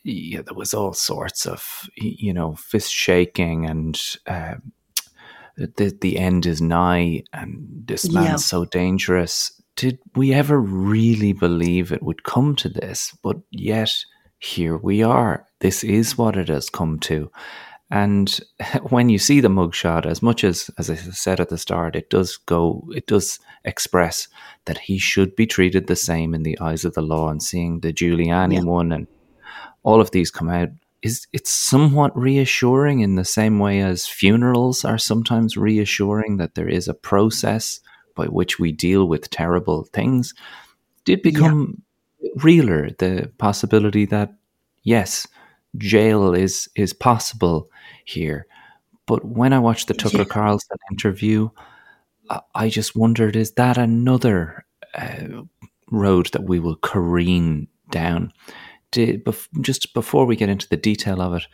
yeah, 0.04 0.42
there 0.42 0.54
was 0.54 0.72
all 0.72 0.92
sorts 0.92 1.46
of 1.46 1.88
you 1.96 2.32
know 2.32 2.54
fist 2.54 2.92
shaking 2.92 3.66
and 3.66 4.00
uh, 4.26 4.54
the 5.56 5.96
the 6.00 6.18
end 6.18 6.46
is 6.46 6.60
nigh 6.60 7.22
and 7.32 7.66
this 7.86 8.10
man's 8.10 8.28
yeah. 8.28 8.36
so 8.36 8.64
dangerous 8.64 9.60
did 9.76 9.98
we 10.14 10.32
ever 10.32 10.60
really 10.60 11.32
believe 11.32 11.92
it 11.92 12.02
would 12.02 12.22
come 12.24 12.56
to 12.56 12.68
this 12.68 13.16
but 13.22 13.36
yet 13.50 13.92
here 14.38 14.76
we 14.76 15.02
are 15.02 15.46
this 15.60 15.82
is 15.82 16.16
what 16.16 16.36
it 16.36 16.48
has 16.48 16.70
come 16.70 16.98
to 16.98 17.30
and 17.90 18.40
when 18.90 19.08
you 19.08 19.18
see 19.18 19.40
the 19.40 19.48
mugshot, 19.48 20.06
as 20.06 20.22
much 20.22 20.44
as 20.44 20.70
as 20.78 20.90
I 20.90 20.94
said 20.94 21.40
at 21.40 21.48
the 21.48 21.58
start, 21.58 21.96
it 21.96 22.10
does 22.10 22.36
go, 22.36 22.86
it 22.94 23.06
does 23.06 23.38
express 23.64 24.28
that 24.66 24.78
he 24.78 24.98
should 24.98 25.34
be 25.36 25.46
treated 25.46 25.86
the 25.86 25.96
same 25.96 26.34
in 26.34 26.42
the 26.42 26.58
eyes 26.60 26.84
of 26.84 26.94
the 26.94 27.02
law. 27.02 27.30
And 27.30 27.42
seeing 27.42 27.80
the 27.80 27.92
Giuliani 27.92 28.54
yeah. 28.54 28.62
one 28.62 28.92
and 28.92 29.06
all 29.82 30.00
of 30.00 30.10
these 30.10 30.30
come 30.30 30.50
out 30.50 30.68
is 31.02 31.26
it's 31.32 31.50
somewhat 31.50 32.16
reassuring 32.18 33.00
in 33.00 33.14
the 33.14 33.24
same 33.24 33.58
way 33.58 33.80
as 33.80 34.06
funerals 34.06 34.84
are 34.84 34.98
sometimes 34.98 35.56
reassuring 35.56 36.38
that 36.38 36.56
there 36.56 36.68
is 36.68 36.88
a 36.88 36.94
process 36.94 37.80
by 38.16 38.26
which 38.26 38.58
we 38.58 38.72
deal 38.72 39.06
with 39.06 39.30
terrible 39.30 39.84
things. 39.84 40.34
Did 41.04 41.22
become 41.22 41.82
yeah. 42.20 42.30
realer 42.42 42.90
the 42.98 43.30
possibility 43.38 44.04
that 44.06 44.34
yes, 44.82 45.26
jail 45.76 46.34
is 46.34 46.68
is 46.74 46.92
possible 46.92 47.70
here. 48.04 48.46
But 49.06 49.24
when 49.24 49.52
I 49.52 49.58
watched 49.58 49.88
the 49.88 49.94
Tucker 49.94 50.18
yeah. 50.18 50.24
Carlson 50.24 50.76
interview, 50.90 51.50
I 52.54 52.68
just 52.68 52.96
wondered: 52.96 53.36
is 53.36 53.52
that 53.52 53.78
another 53.78 54.64
uh, 54.94 55.42
road 55.90 56.26
that 56.32 56.44
we 56.44 56.58
will 56.60 56.76
careen 56.76 57.68
down? 57.90 58.32
Did, 58.90 59.24
bef- 59.24 59.48
just 59.60 59.92
before 59.92 60.24
we 60.24 60.36
get 60.36 60.48
into 60.48 60.68
the 60.68 60.76
detail 60.76 61.20
of 61.20 61.34
it, 61.34 61.46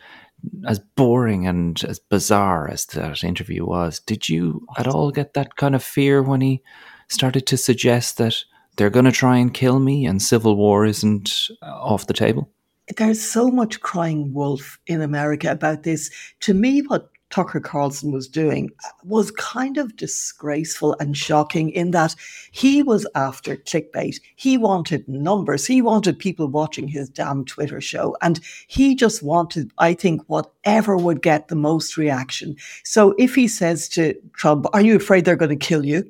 as 0.65 0.79
boring 0.79 1.47
and 1.47 1.81
as 1.83 1.99
bizarre 1.99 2.69
as 2.69 2.85
that 2.87 3.23
interview 3.23 3.65
was, 3.65 3.99
did 3.99 4.29
you 4.29 4.65
at 4.77 4.87
all 4.87 5.11
get 5.11 5.33
that 5.33 5.55
kind 5.57 5.75
of 5.75 5.83
fear 5.83 6.21
when 6.21 6.41
he 6.41 6.61
started 7.09 7.45
to 7.47 7.57
suggest 7.57 8.17
that 8.17 8.35
they're 8.75 8.89
going 8.89 9.05
to 9.05 9.11
try 9.11 9.37
and 9.37 9.53
kill 9.53 9.79
me 9.79 10.05
and 10.05 10.21
civil 10.21 10.55
war 10.55 10.85
isn't 10.85 11.49
off 11.61 12.07
the 12.07 12.13
table? 12.13 12.49
There's 12.97 13.21
so 13.21 13.49
much 13.49 13.81
crying 13.81 14.33
wolf 14.33 14.79
in 14.87 15.01
America 15.01 15.51
about 15.51 15.83
this. 15.83 16.11
To 16.41 16.53
me, 16.53 16.81
what 16.81 17.09
Tucker 17.31 17.59
Carlson 17.59 18.11
was 18.11 18.27
doing 18.27 18.69
was 19.03 19.31
kind 19.31 19.77
of 19.77 19.97
disgraceful 19.97 20.95
and 20.99 21.17
shocking 21.17 21.69
in 21.71 21.91
that 21.91 22.15
he 22.51 22.83
was 22.83 23.05
after 23.15 23.57
clickbait. 23.57 24.21
He 24.35 24.57
wanted 24.57 25.07
numbers. 25.09 25.65
He 25.65 25.81
wanted 25.81 26.19
people 26.19 26.47
watching 26.47 26.87
his 26.87 27.09
damn 27.09 27.43
Twitter 27.43 27.81
show. 27.81 28.15
And 28.21 28.39
he 28.67 28.95
just 28.95 29.23
wanted, 29.23 29.71
I 29.79 29.95
think, 29.95 30.21
whatever 30.27 30.95
would 30.95 31.21
get 31.21 31.47
the 31.47 31.55
most 31.55 31.97
reaction. 31.97 32.55
So 32.83 33.15
if 33.17 33.35
he 33.35 33.47
says 33.47 33.89
to 33.89 34.13
Trump, 34.33 34.67
Are 34.73 34.81
you 34.81 34.95
afraid 34.95 35.25
they're 35.25 35.35
going 35.35 35.49
to 35.49 35.55
kill 35.55 35.85
you? 35.85 36.09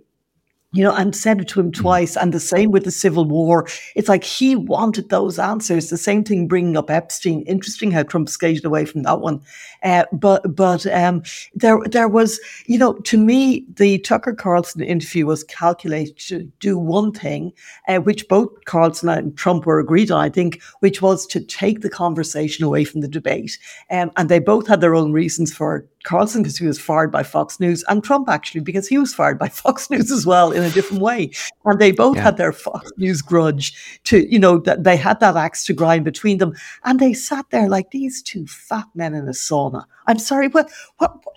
You 0.75 0.83
know, 0.83 0.93
and 0.93 1.15
said 1.15 1.39
it 1.39 1.47
to 1.47 1.59
him 1.61 1.71
twice. 1.71 2.17
And 2.17 2.33
the 2.33 2.39
same 2.39 2.71
with 2.71 2.83
the 2.83 2.91
Civil 2.91 3.23
War. 3.25 3.65
It's 3.95 4.09
like 4.09 4.25
he 4.25 4.57
wanted 4.57 5.09
those 5.09 5.39
answers. 5.39 5.89
The 5.89 5.97
same 5.97 6.23
thing 6.23 6.49
bringing 6.49 6.75
up 6.75 6.91
Epstein. 6.91 7.43
Interesting 7.43 7.91
how 7.91 8.03
Trump 8.03 8.27
skated 8.27 8.65
away 8.65 8.83
from 8.83 9.03
that 9.03 9.21
one. 9.21 9.41
Uh, 9.83 10.03
but 10.11 10.53
but 10.53 10.85
um, 10.87 11.23
there 11.53 11.79
there 11.85 12.09
was, 12.09 12.41
you 12.65 12.77
know, 12.77 12.93
to 12.93 13.17
me, 13.17 13.65
the 13.75 13.99
Tucker 13.99 14.33
Carlson 14.33 14.81
interview 14.81 15.25
was 15.25 15.45
calculated 15.45 16.17
to 16.27 16.51
do 16.59 16.77
one 16.77 17.13
thing, 17.13 17.53
uh, 17.87 17.99
which 17.99 18.27
both 18.27 18.49
Carlson 18.65 19.07
and 19.07 19.37
Trump 19.37 19.65
were 19.65 19.79
agreed 19.79 20.11
on, 20.11 20.19
I 20.19 20.29
think, 20.29 20.61
which 20.81 21.01
was 21.01 21.25
to 21.27 21.39
take 21.39 21.81
the 21.81 21.89
conversation 21.89 22.65
away 22.65 22.83
from 22.83 22.99
the 22.99 23.07
debate. 23.07 23.57
Um, 23.89 24.11
and 24.17 24.27
they 24.27 24.39
both 24.39 24.67
had 24.67 24.81
their 24.81 24.95
own 24.95 25.13
reasons 25.13 25.53
for 25.53 25.87
Carlson 26.05 26.41
because 26.41 26.57
he 26.57 26.65
was 26.65 26.79
fired 26.79 27.11
by 27.11 27.23
Fox 27.23 27.59
News, 27.59 27.83
and 27.87 28.03
Trump 28.03 28.29
actually 28.29 28.61
because 28.61 28.87
he 28.87 28.97
was 28.97 29.13
fired 29.13 29.37
by 29.37 29.49
Fox 29.63 29.89
News 29.89 30.11
as 30.11 30.25
well 30.25 30.51
in 30.51 30.63
a 30.63 30.69
different 30.69 31.01
way. 31.01 31.31
And 31.65 31.79
they 31.79 31.91
both 31.91 32.15
yeah. 32.15 32.23
had 32.23 32.37
their 32.37 32.53
Fox 32.53 32.89
News 32.97 33.21
grudge 33.21 33.99
to, 34.05 34.31
you 34.31 34.39
know, 34.39 34.59
that 34.59 34.83
they 34.83 34.95
had 34.95 35.19
that 35.19 35.35
axe 35.35 35.65
to 35.65 35.73
grind 35.73 36.05
between 36.05 36.37
them. 36.37 36.53
And 36.83 36.99
they 36.99 37.13
sat 37.13 37.45
there 37.49 37.67
like 37.67 37.91
these 37.91 38.21
two 38.21 38.47
fat 38.47 38.85
men 38.95 39.13
in 39.13 39.27
a 39.27 39.31
sauna. 39.31 39.83
I'm 40.07 40.19
sorry, 40.19 40.47
what, 40.47 40.69
what, 40.97 41.25
what 41.25 41.35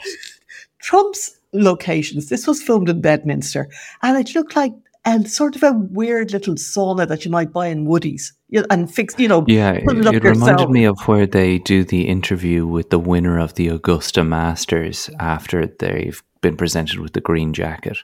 Trump's 0.78 1.38
locations, 1.52 2.28
this 2.28 2.46
was 2.46 2.62
filmed 2.62 2.88
in 2.88 3.00
Bedminster, 3.00 3.68
and 4.02 4.16
it 4.16 4.34
looked 4.34 4.54
like 4.54 4.72
and 5.04 5.30
sort 5.30 5.56
of 5.56 5.62
a 5.62 5.72
weird 5.72 6.32
little 6.32 6.54
sauna 6.54 7.06
that 7.08 7.24
you 7.24 7.30
might 7.30 7.52
buy 7.52 7.68
in 7.68 7.86
Woodies 7.86 8.32
and 8.70 8.92
fix, 8.92 9.14
you 9.18 9.28
know, 9.28 9.44
yeah, 9.46 9.72
it, 9.72 9.84
it 10.14 10.24
reminded 10.24 10.70
me 10.70 10.84
of 10.84 10.98
where 11.06 11.26
they 11.26 11.58
do 11.58 11.84
the 11.84 12.08
interview 12.08 12.66
with 12.66 12.90
the 12.90 12.98
winner 12.98 13.38
of 13.38 13.54
the 13.54 13.68
Augusta 13.68 14.24
Masters 14.24 15.10
after 15.18 15.66
they've 15.66 16.22
been 16.40 16.56
presented 16.56 17.00
with 17.00 17.12
the 17.12 17.20
green 17.20 17.52
jacket. 17.52 17.98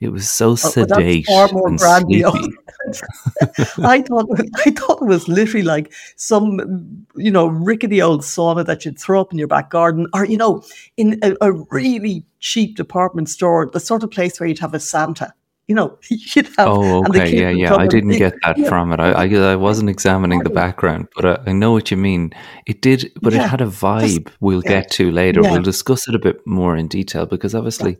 It 0.00 0.10
was 0.10 0.30
so 0.30 0.50
oh, 0.50 0.54
sedate 0.54 1.26
far 1.26 1.48
more 1.52 1.68
and 1.68 1.78
grandiose. 1.78 2.48
I 3.78 4.02
thought 4.02 4.26
I 4.64 4.70
thought 4.70 5.02
it 5.02 5.06
was 5.06 5.28
literally 5.28 5.64
like 5.64 5.92
some 6.16 7.06
you 7.16 7.30
know 7.30 7.46
rickety 7.46 8.00
old 8.00 8.22
sauna 8.22 8.64
that 8.66 8.84
you'd 8.84 8.98
throw 8.98 9.20
up 9.20 9.32
in 9.32 9.38
your 9.38 9.48
back 9.48 9.70
garden, 9.70 10.06
or 10.14 10.24
you 10.24 10.36
know, 10.36 10.62
in 10.96 11.18
a, 11.22 11.34
a 11.40 11.52
really 11.70 12.24
cheap 12.38 12.76
department 12.76 13.28
store, 13.28 13.68
the 13.72 13.80
sort 13.80 14.02
of 14.02 14.10
place 14.10 14.40
where 14.40 14.48
you'd 14.48 14.58
have 14.60 14.74
a 14.74 14.80
Santa 14.80 15.34
you 15.70 15.76
know, 15.76 15.96
you'd 16.10 16.48
have. 16.58 16.66
Oh, 16.66 17.04
okay, 17.06 17.32
yeah, 17.32 17.50
yeah. 17.50 17.76
I 17.76 17.86
didn't 17.86 18.18
get 18.18 18.34
that 18.42 18.58
yeah. 18.58 18.68
from 18.68 18.92
it. 18.92 18.98
I, 18.98 19.12
I, 19.12 19.52
I 19.52 19.54
wasn't 19.54 19.88
examining 19.88 20.40
the 20.40 20.50
background, 20.50 21.06
but 21.14 21.24
I, 21.24 21.50
I, 21.50 21.52
know 21.52 21.70
what 21.70 21.92
you 21.92 21.96
mean. 21.96 22.32
It 22.66 22.82
did, 22.82 23.12
but 23.22 23.32
yeah. 23.32 23.44
it 23.44 23.48
had 23.48 23.60
a 23.60 23.66
vibe. 23.66 24.32
We'll 24.40 24.62
yeah. 24.64 24.80
get 24.80 24.90
to 24.92 25.12
later. 25.12 25.42
We'll 25.42 25.62
discuss 25.62 26.08
it 26.08 26.16
a 26.16 26.18
bit 26.18 26.44
more 26.44 26.76
in 26.76 26.88
detail 26.88 27.24
because 27.24 27.54
obviously, 27.54 27.98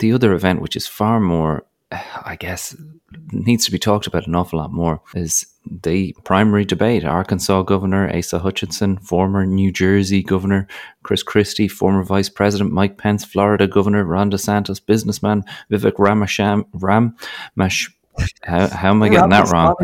the 0.00 0.12
other 0.12 0.34
event, 0.34 0.60
which 0.60 0.76
is 0.76 0.86
far 0.86 1.18
more, 1.18 1.64
I 1.90 2.36
guess, 2.38 2.76
needs 3.32 3.64
to 3.64 3.72
be 3.72 3.78
talked 3.78 4.06
about 4.06 4.26
an 4.26 4.34
awful 4.34 4.58
lot 4.58 4.72
more, 4.72 5.00
is 5.14 5.46
the 5.82 6.14
primary 6.24 6.64
debate. 6.64 7.04
Arkansas 7.04 7.62
Governor 7.62 8.14
Asa 8.14 8.38
Hutchinson, 8.38 8.98
former 8.98 9.46
New 9.46 9.70
Jersey 9.70 10.22
Governor 10.22 10.66
Chris 11.02 11.22
Christie, 11.22 11.68
former 11.68 12.02
Vice 12.02 12.28
President 12.28 12.72
Mike 12.72 12.98
Pence, 12.98 13.24
Florida 13.24 13.66
Governor 13.66 14.04
Ron 14.04 14.30
DeSantis, 14.30 14.84
businessman 14.84 15.44
Vivek 15.70 15.94
Ramasham, 15.94 16.64
Ram, 16.72 17.16
Mash, 17.56 17.90
how, 18.42 18.68
how 18.68 18.90
am 18.90 19.02
I 19.02 19.08
getting 19.08 19.30
that 19.30 19.48
wrong? 19.48 19.74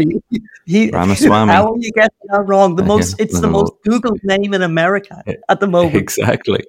He, 0.67 0.91
Ramaswamy. 0.91 1.53
How 1.53 1.73
are 1.73 1.79
you 1.79 1.91
getting 1.93 2.17
that 2.31 2.47
wrong? 2.47 2.77
The 2.77 2.83
most 2.95 3.21
it's 3.21 3.39
the 3.39 3.49
most 3.49 3.73
Googled 3.87 4.25
name 4.25 4.55
in 4.55 4.63
America 4.63 5.23
at 5.49 5.61
the 5.61 5.67
moment. 5.67 5.95
Exactly. 5.95 6.65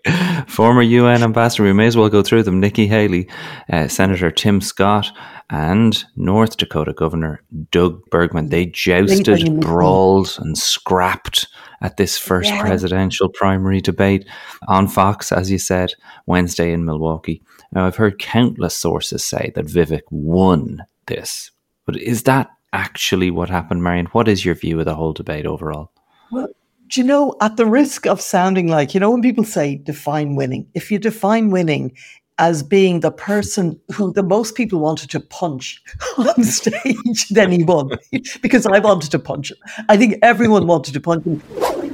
Former 0.48 0.82
UN 0.82 1.24
ambassador. 1.24 1.64
We 1.64 1.74
may 1.74 1.88
as 1.88 1.96
well 1.96 2.10
go 2.10 2.22
through 2.22 2.44
them. 2.44 2.60
Nikki 2.60 2.88
Haley, 2.88 3.30
uh, 3.72 3.88
Senator 3.88 4.32
Tim 4.32 4.60
Scott, 4.60 5.12
and 5.50 6.04
North 6.16 6.58
Dakota 6.58 6.94
Governor 6.94 7.42
Doug 7.72 8.02
Burgum. 8.10 8.50
They 8.50 8.66
jousted, 8.66 9.62
brawled, 9.62 10.36
and 10.40 10.58
scrapped 10.58 11.48
at 11.82 11.98
this 11.98 12.18
first 12.18 12.50
yeah. 12.50 12.62
presidential 12.62 13.30
primary 13.30 13.82
debate 13.82 14.28
on 14.68 14.88
Fox, 14.88 15.32
as 15.32 15.52
you 15.52 15.58
said, 15.58 15.94
Wednesday 16.26 16.72
in 16.72 16.86
Milwaukee. 16.86 17.42
Now, 17.72 17.86
I've 17.86 17.98
heard 17.98 18.20
countless 18.20 18.76
sources 18.76 19.24
say 19.24 19.52
that 19.56 19.66
Vivek 19.66 20.02
won 20.10 20.86
this, 21.08 21.52
but 21.86 21.98
is 21.98 22.24
that 22.24 22.50
actually 22.74 23.32
what 23.32 23.50
happened, 23.50 23.84
Marion? 23.84 24.08
What 24.08 24.28
is 24.28 24.44
your 24.44 24.56
view 24.56 24.80
of 24.80 24.86
the 24.86 24.96
whole 24.96 25.14
debate 25.14 25.46
overall? 25.46 25.92
Well, 26.32 26.50
do 26.88 27.02
you 27.02 27.08
know, 27.08 27.36
at 27.42 27.58
the 27.58 27.66
risk 27.66 28.06
of 28.06 28.22
sounding 28.22 28.68
like, 28.68 28.94
you 28.94 29.00
know, 29.00 29.12
when 29.12 29.22
people 29.22 29.44
say 29.44 29.76
define 29.76 30.36
winning, 30.36 30.68
if 30.74 30.92
you 30.92 31.00
define 31.00 31.50
winning 31.50 31.96
as 32.38 32.64
being 32.64 33.00
the 33.00 33.12
person 33.12 33.80
who 33.94 34.12
the 34.12 34.22
most 34.22 34.56
people 34.56 34.80
wanted 34.80 35.10
to 35.10 35.20
punch 35.20 35.82
on 36.18 36.44
stage, 36.44 37.30
then 37.30 37.52
he 37.52 37.64
won 37.64 37.90
because 38.42 38.66
I 38.66 38.80
wanted 38.80 39.12
to 39.12 39.20
punch 39.20 39.52
him. 39.52 39.58
I 39.88 39.98
think 39.98 40.16
everyone 40.22 40.68
wanted 40.74 40.94
to 40.94 41.00
punch 41.00 41.26
him. 41.26 41.42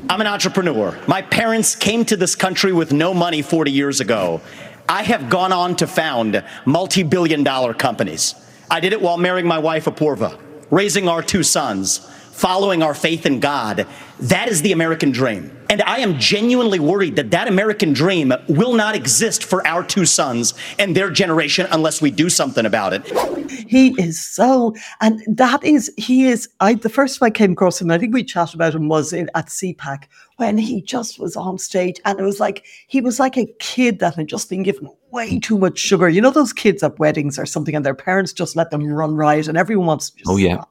I'm 0.10 0.20
an 0.20 0.28
entrepreneur. 0.28 0.98
My 1.08 1.22
parents 1.22 1.76
came 1.76 2.04
to 2.06 2.18
this 2.18 2.36
country 2.36 2.74
with 2.74 2.92
no 2.92 3.14
money 3.14 3.42
40 3.42 3.72
years 3.72 4.02
ago. 4.02 4.42
I 4.90 5.04
have 5.04 5.30
gone 5.30 5.54
on 5.54 5.76
to 5.78 5.88
found 5.88 6.44
multi 6.66 7.04
billion 7.04 7.44
dollar 7.44 7.74
companies. 7.74 8.36
I 8.72 8.80
did 8.80 8.94
it 8.94 9.02
while 9.02 9.18
marrying 9.18 9.46
my 9.46 9.60
wife, 9.60 9.84
Apurva, 9.84 10.40
raising 10.70 11.10
our 11.10 11.22
two 11.22 11.44
sons 11.44 12.10
following 12.32 12.82
our 12.82 12.94
faith 12.94 13.26
in 13.26 13.40
God. 13.40 13.86
That 14.20 14.48
is 14.48 14.62
the 14.62 14.72
American 14.72 15.12
dream. 15.12 15.56
And 15.70 15.82
I 15.84 16.00
am 16.00 16.18
genuinely 16.18 16.80
worried 16.80 17.18
that 17.18 17.32
that 17.32 17.48
American 17.48 17.94
dream 17.94 18.34
will 18.48 18.74
not 18.74 18.96
exist 18.96 19.44
for 19.44 19.66
our 19.68 19.84
two 19.84 20.06
sons 20.06 20.54
and 20.80 20.96
their 20.96 21.12
generation 21.12 21.68
unless 21.72 22.02
we 22.02 22.12
do 22.12 22.30
something 22.30 22.66
about 22.66 22.94
it. 22.94 23.06
He 23.52 23.90
is 24.02 24.20
so, 24.24 24.74
and 25.02 25.22
that 25.28 25.64
is, 25.64 25.94
he 25.98 26.28
is, 26.28 26.50
I, 26.62 26.74
the 26.74 26.90
first 26.90 27.20
time 27.20 27.28
I 27.28 27.30
came 27.30 27.52
across 27.52 27.82
him, 27.82 27.92
I 27.92 27.98
think 27.98 28.14
we 28.14 28.24
chatted 28.24 28.56
about 28.56 28.74
him 28.74 28.88
was 28.88 29.14
in, 29.14 29.30
at 29.36 29.48
CPAC 29.48 30.06
when 30.38 30.58
he 30.58 30.82
just 30.82 31.20
was 31.20 31.36
on 31.36 31.58
stage 31.58 32.00
and 32.06 32.20
it 32.20 32.24
was 32.24 32.40
like, 32.40 32.66
he 32.88 33.02
was 33.02 33.20
like 33.20 33.38
a 33.38 33.46
kid 33.60 34.00
that 34.00 34.16
had 34.16 34.28
just 34.28 34.50
been 34.50 34.64
given 34.64 34.90
way 35.12 35.40
too 35.40 35.58
much 35.58 35.78
sugar. 35.78 36.10
You 36.10 36.22
know 36.22 36.32
those 36.32 36.54
kids 36.54 36.84
at 36.84 36.98
weddings 37.00 37.38
or 37.38 37.46
something, 37.46 37.76
and 37.76 37.86
their 37.86 37.96
parents 37.96 38.34
just 38.34 38.56
let 38.56 38.72
them 38.72 38.86
run 38.86 39.16
riot, 39.16 39.48
and 39.48 39.58
everyone 39.58 39.88
wants 39.88 40.10
to. 40.12 40.24
oh 40.28 40.38
yeah. 40.38 40.64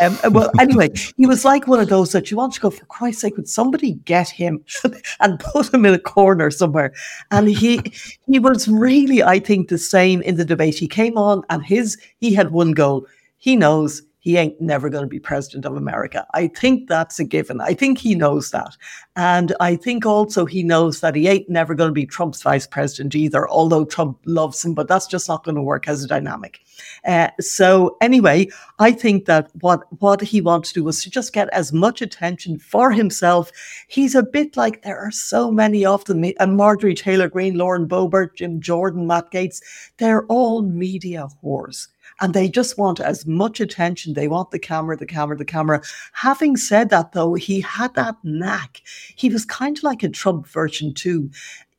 Um, 0.00 0.18
uh, 0.24 0.30
well, 0.30 0.50
anyway, 0.58 0.90
he 1.16 1.26
was 1.26 1.44
like 1.44 1.66
one 1.66 1.80
of 1.80 1.88
those 1.88 2.12
that 2.12 2.30
you 2.30 2.36
want 2.36 2.54
to 2.54 2.60
go 2.60 2.70
for 2.70 2.84
Christ's 2.86 3.22
sake. 3.22 3.36
Would 3.36 3.48
somebody 3.48 3.94
get 4.04 4.28
him 4.28 4.64
and 5.20 5.38
put 5.40 5.72
him 5.72 5.84
in 5.84 5.94
a 5.94 5.98
corner 5.98 6.50
somewhere? 6.50 6.92
And 7.30 7.48
he 7.48 7.80
he 8.26 8.38
was 8.38 8.68
really, 8.68 9.22
I 9.22 9.38
think, 9.38 9.68
the 9.68 9.78
same 9.78 10.22
in 10.22 10.36
the 10.36 10.44
debate. 10.44 10.78
He 10.78 10.88
came 10.88 11.16
on, 11.16 11.42
and 11.50 11.64
his 11.64 11.98
he 12.18 12.34
had 12.34 12.50
one 12.50 12.72
goal. 12.72 13.06
He 13.38 13.56
knows 13.56 14.02
he 14.20 14.36
ain't 14.36 14.60
never 14.60 14.88
going 14.88 15.02
to 15.02 15.08
be 15.08 15.18
president 15.18 15.64
of 15.64 15.76
America. 15.76 16.26
I 16.34 16.48
think 16.48 16.88
that's 16.88 17.18
a 17.18 17.24
given. 17.24 17.60
I 17.60 17.74
think 17.74 17.98
he 17.98 18.14
knows 18.14 18.50
that. 18.50 18.76
And 19.16 19.54
I 19.60 19.76
think 19.76 20.06
also 20.06 20.44
he 20.44 20.62
knows 20.62 21.00
that 21.00 21.14
he 21.14 21.26
ain't 21.26 21.48
never 21.48 21.74
going 21.74 21.88
to 21.88 21.94
be 21.94 22.06
Trump's 22.06 22.42
vice 22.42 22.66
president 22.66 23.14
either, 23.14 23.48
although 23.48 23.84
Trump 23.84 24.18
loves 24.26 24.64
him, 24.64 24.74
but 24.74 24.88
that's 24.88 25.06
just 25.06 25.28
not 25.28 25.42
going 25.42 25.54
to 25.54 25.62
work 25.62 25.88
as 25.88 26.04
a 26.04 26.06
dynamic. 26.06 26.60
Uh, 27.04 27.30
so 27.40 27.96
anyway, 28.00 28.48
I 28.78 28.92
think 28.92 29.24
that 29.24 29.50
what, 29.60 29.84
what 30.00 30.20
he 30.20 30.40
wants 30.40 30.72
to 30.72 30.80
do 30.80 30.84
was 30.84 31.02
to 31.02 31.10
just 31.10 31.32
get 31.32 31.48
as 31.50 31.72
much 31.72 32.02
attention 32.02 32.58
for 32.58 32.92
himself. 32.92 33.50
He's 33.88 34.14
a 34.14 34.22
bit 34.22 34.56
like 34.56 34.82
there 34.82 34.98
are 34.98 35.10
so 35.10 35.50
many 35.50 35.84
of 35.84 36.04
them, 36.04 36.24
and 36.38 36.56
Marjorie 36.56 36.94
Taylor 36.94 37.28
Greene, 37.28 37.56
Lauren 37.56 37.88
Boebert, 37.88 38.36
Jim 38.36 38.60
Jordan, 38.60 39.06
Matt 39.06 39.30
Gaetz, 39.32 39.62
they're 39.96 40.26
all 40.26 40.62
media 40.62 41.28
whores 41.42 41.88
and 42.20 42.34
they 42.34 42.48
just 42.48 42.78
want 42.78 43.00
as 43.00 43.26
much 43.26 43.60
attention. 43.60 44.14
They 44.14 44.28
want 44.28 44.50
the 44.50 44.58
camera, 44.58 44.96
the 44.96 45.06
camera, 45.06 45.36
the 45.36 45.44
camera. 45.44 45.82
Having 46.12 46.56
said 46.58 46.90
that, 46.90 47.12
though, 47.12 47.34
he 47.34 47.60
had 47.60 47.94
that 47.94 48.16
knack. 48.22 48.82
He 49.16 49.28
was 49.28 49.44
kind 49.44 49.76
of 49.76 49.82
like 49.82 50.02
a 50.02 50.08
Trump 50.08 50.46
version 50.46 50.94
too 50.94 51.30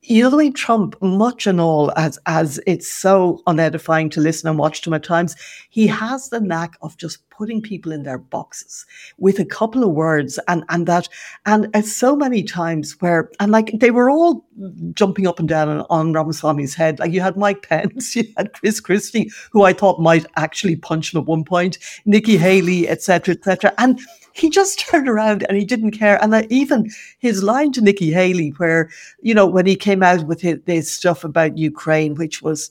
you 0.04 0.22
know 0.22 0.30
the 0.30 0.36
way 0.36 0.50
Trump, 0.50 1.00
much 1.00 1.46
and 1.46 1.60
all, 1.60 1.92
as 1.96 2.18
as 2.26 2.60
it's 2.66 2.90
so 2.90 3.40
unedifying 3.46 4.10
to 4.10 4.20
listen 4.20 4.48
and 4.48 4.58
watch 4.58 4.80
to 4.82 4.90
him 4.90 4.94
at 4.94 5.04
times, 5.04 5.36
he 5.70 5.86
has 5.86 6.28
the 6.28 6.40
knack 6.40 6.76
of 6.82 6.96
just 6.96 7.28
putting 7.42 7.60
people 7.60 7.90
in 7.90 8.04
their 8.04 8.18
boxes 8.18 8.86
with 9.18 9.40
a 9.40 9.44
couple 9.44 9.82
of 9.82 9.90
words, 9.90 10.38
and 10.46 10.62
and 10.68 10.86
that, 10.86 11.08
and 11.44 11.68
it's 11.74 11.92
so 11.92 12.14
many 12.14 12.40
times 12.44 12.92
where, 13.00 13.28
and 13.40 13.50
like 13.50 13.72
they 13.80 13.90
were 13.90 14.08
all 14.08 14.46
jumping 14.94 15.26
up 15.26 15.40
and 15.40 15.48
down 15.48 15.68
on, 15.68 15.84
on 15.90 16.12
Ramaswamy's 16.12 16.72
head. 16.72 17.00
Like 17.00 17.10
you 17.10 17.20
had 17.20 17.36
Mike 17.36 17.62
Pence, 17.68 18.14
you 18.14 18.32
had 18.36 18.52
Chris 18.52 18.78
Christie, 18.78 19.28
who 19.50 19.64
I 19.64 19.72
thought 19.72 19.98
might 19.98 20.24
actually 20.36 20.76
punch 20.76 21.12
him 21.12 21.18
at 21.18 21.26
one 21.26 21.42
point, 21.42 21.78
Nikki 22.04 22.36
Haley, 22.36 22.88
etc., 22.88 23.34
etc., 23.34 23.74
and 23.76 24.00
he 24.34 24.48
just 24.48 24.78
turned 24.88 25.08
around 25.08 25.44
and 25.48 25.58
he 25.58 25.64
didn't 25.64 25.98
care. 25.98 26.22
And 26.22 26.32
uh, 26.32 26.44
even 26.48 26.92
his 27.18 27.42
line 27.42 27.72
to 27.72 27.80
Nikki 27.80 28.12
Haley, 28.12 28.50
where, 28.50 28.88
you 29.20 29.34
know, 29.34 29.46
when 29.46 29.66
he 29.66 29.74
came 29.74 30.04
out 30.04 30.28
with 30.28 30.40
his, 30.40 30.60
his 30.64 30.92
stuff 30.92 31.24
about 31.24 31.58
Ukraine, 31.58 32.14
which 32.14 32.40
was 32.40 32.70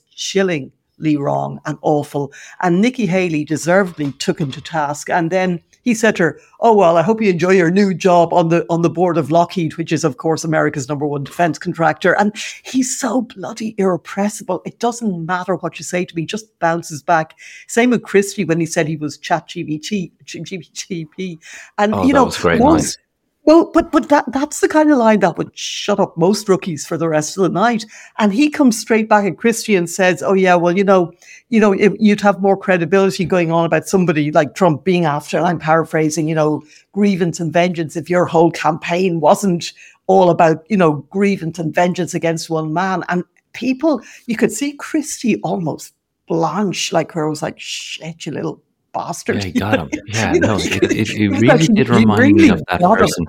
chillingly 1.02 1.16
wrong 1.22 1.60
and 1.64 1.78
awful, 1.82 2.32
and 2.60 2.80
Nikki 2.80 3.06
Haley 3.06 3.44
deservedly 3.44 4.12
took 4.12 4.40
him 4.40 4.50
to 4.52 4.60
task. 4.60 5.10
And 5.10 5.30
then 5.30 5.60
He 5.84 5.94
said 5.94 6.14
to 6.16 6.22
her, 6.22 6.38
"Oh 6.60 6.76
well, 6.76 6.96
I 6.96 7.02
hope 7.02 7.20
you 7.20 7.28
enjoy 7.28 7.54
your 7.54 7.68
new 7.72 7.92
job 7.92 8.32
on 8.32 8.50
the 8.50 8.64
on 8.70 8.82
the 8.82 8.88
board 8.88 9.18
of 9.18 9.32
Lockheed, 9.32 9.76
which 9.76 9.90
is 9.92 10.04
of 10.04 10.16
course 10.16 10.44
America's 10.44 10.88
number 10.88 11.04
one 11.06 11.24
defense 11.24 11.58
contractor." 11.58 12.12
And 12.20 12.32
he's 12.62 12.96
so 13.00 13.22
bloody 13.22 13.74
irrepressible. 13.78 14.62
It 14.64 14.78
doesn't 14.78 15.26
matter 15.26 15.56
what 15.56 15.80
you 15.80 15.84
say 15.84 16.04
to 16.04 16.14
me; 16.14 16.24
just 16.24 16.56
bounces 16.60 17.02
back. 17.02 17.34
Same 17.66 17.90
with 17.90 18.04
Christie 18.04 18.44
when 18.44 18.60
he 18.60 18.66
said 18.66 18.86
he 18.86 18.96
was 18.96 19.18
Chat 19.18 19.48
GBT, 19.48 20.12
GBTP, 20.24 21.38
and 21.78 21.94
Oh, 21.96 22.04
you 22.06 22.12
know 22.12 22.26
once- 22.26 22.44
line. 22.44 23.04
Well, 23.44 23.70
but 23.74 23.90
but 23.90 24.08
that 24.08 24.30
that's 24.32 24.60
the 24.60 24.68
kind 24.68 24.90
of 24.92 24.98
line 24.98 25.18
that 25.20 25.36
would 25.36 25.56
shut 25.58 25.98
up 25.98 26.16
most 26.16 26.48
rookies 26.48 26.86
for 26.86 26.96
the 26.96 27.08
rest 27.08 27.36
of 27.36 27.42
the 27.42 27.48
night. 27.48 27.84
And 28.18 28.32
he 28.32 28.48
comes 28.48 28.78
straight 28.78 29.08
back 29.08 29.24
at 29.24 29.36
Christie 29.36 29.74
and 29.74 29.90
says, 29.90 30.22
"Oh 30.22 30.34
yeah, 30.34 30.54
well 30.54 30.76
you 30.76 30.84
know, 30.84 31.12
you 31.48 31.58
know, 31.58 31.72
if 31.72 31.92
you'd 31.98 32.20
have 32.20 32.40
more 32.40 32.56
credibility 32.56 33.24
going 33.24 33.50
on 33.50 33.64
about 33.64 33.88
somebody 33.88 34.30
like 34.30 34.54
Trump 34.54 34.84
being 34.84 35.06
after." 35.06 35.40
I'm 35.40 35.58
paraphrasing, 35.58 36.28
you 36.28 36.36
know, 36.36 36.62
grievance 36.92 37.40
and 37.40 37.52
vengeance. 37.52 37.96
If 37.96 38.08
your 38.08 38.26
whole 38.26 38.52
campaign 38.52 39.18
wasn't 39.18 39.72
all 40.06 40.30
about 40.30 40.64
you 40.70 40.76
know 40.76 41.04
grievance 41.10 41.58
and 41.58 41.74
vengeance 41.74 42.14
against 42.14 42.48
one 42.48 42.72
man, 42.72 43.02
and 43.08 43.24
people, 43.54 44.02
you 44.26 44.36
could 44.36 44.52
see 44.52 44.74
Christie 44.74 45.40
almost 45.42 45.94
blanch, 46.28 46.92
like 46.92 47.16
it 47.16 47.28
was 47.28 47.42
like, 47.42 47.58
"Shit, 47.58 48.24
you 48.24 48.32
little." 48.32 48.62
Bastard. 48.92 49.36
Yeah, 49.36 49.44
he 49.44 49.52
got 49.58 49.78
him. 49.78 49.90
Yeah, 50.06 50.34
You 50.34 50.40
know, 50.40 50.56
no, 50.56 50.62
it, 50.62 50.82
it, 50.84 51.10
it 51.10 51.40
really 51.40 51.66
did 51.68 51.88
remind 51.88 52.36
me 52.36 52.50
of 52.50 52.62
that 52.68 52.80
got 52.80 52.98
him. 52.98 53.06
person. 53.06 53.26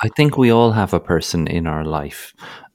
I 0.00 0.08
think 0.08 0.36
we 0.36 0.50
all 0.50 0.72
have 0.72 0.92
a 0.92 1.00
person 1.00 1.46
in 1.46 1.66
our 1.66 1.84
life 1.84 2.34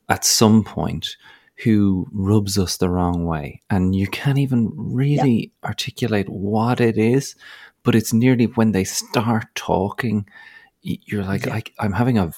at 0.10 0.26
some 0.26 0.64
point 0.64 1.16
who 1.64 2.08
rubs 2.12 2.58
us 2.58 2.78
the 2.78 2.90
wrong 2.90 3.26
way, 3.26 3.62
and 3.70 3.96
you 3.96 4.08
can't 4.08 4.40
even 4.40 4.72
really 4.76 5.52
articulate 5.64 6.28
what 6.28 6.82
it 6.82 6.98
is, 6.98 7.36
but 7.84 7.96
it's 7.96 8.14
nearly 8.14 8.46
when 8.46 8.72
they 8.72 8.84
start 8.84 9.46
talking, 9.56 10.28
you're 10.82 11.24
like, 11.24 11.48
I, 11.48 11.62
I'm 11.80 11.94
having 11.94 12.18
a 12.18 12.32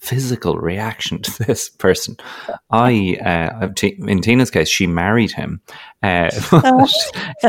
physical 0.00 0.56
reaction 0.58 1.22
to 1.22 1.44
this 1.46 1.68
person. 1.68 2.16
I, 2.70 3.18
uh, 3.24 3.68
in 4.06 4.20
Tina's 4.20 4.50
case, 4.50 4.68
she 4.68 4.86
married 4.86 5.32
him. 5.32 5.60
Uh, 6.02 6.30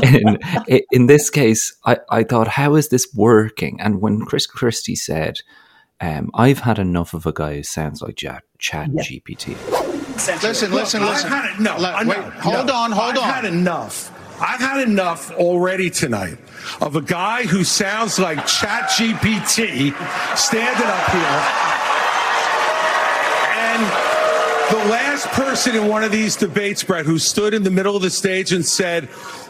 in, 0.03 0.39
in 0.91 1.07
this 1.07 1.29
case, 1.29 1.75
I, 1.85 1.97
I 2.09 2.23
thought, 2.23 2.47
how 2.47 2.75
is 2.75 2.89
this 2.89 3.07
working? 3.15 3.79
And 3.81 4.01
when 4.01 4.21
Chris 4.21 4.45
Christie 4.47 4.95
said, 4.95 5.39
um, 5.99 6.29
I've 6.33 6.59
had 6.59 6.77
enough 6.79 7.13
of 7.13 7.25
a 7.25 7.33
guy 7.33 7.55
who 7.55 7.63
sounds 7.63 8.01
like 8.01 8.17
Chat, 8.17 8.43
Chat 8.59 8.89
GPT. 8.89 9.55
Listen, 10.17 10.71
listen, 10.71 11.03
I've 11.03 11.09
listen. 11.09 11.29
had 11.29 11.53
it. 11.53 11.59
No, 11.59 11.77
Let- 11.77 11.93
I- 11.95 12.03
wait, 12.05 12.17
hold 12.35 12.67
no. 12.67 12.73
on, 12.73 12.91
hold 12.91 13.11
I've 13.13 13.17
on. 13.17 13.29
had 13.33 13.45
enough. 13.45 14.11
I've 14.39 14.59
had 14.59 14.87
enough 14.87 15.31
already 15.31 15.89
tonight 15.89 16.37
of 16.79 16.95
a 16.95 17.01
guy 17.01 17.43
who 17.45 17.63
sounds 17.63 18.19
like 18.19 18.45
Chat 18.45 18.83
GPT 18.89 19.93
standing 20.37 20.87
up 20.87 21.09
here. 21.09 21.76
And 23.79 24.75
the 24.75 24.89
last 24.89 25.27
person 25.27 25.75
in 25.75 25.87
one 25.87 26.03
of 26.03 26.11
these 26.11 26.35
debates, 26.35 26.83
Bret, 26.83 27.05
who 27.05 27.19
stood 27.19 27.53
in 27.53 27.63
the 27.63 27.69
middle 27.71 27.95
of 27.95 28.01
the 28.01 28.09
stage 28.09 28.51
and 28.51 28.65
said, 28.65 29.05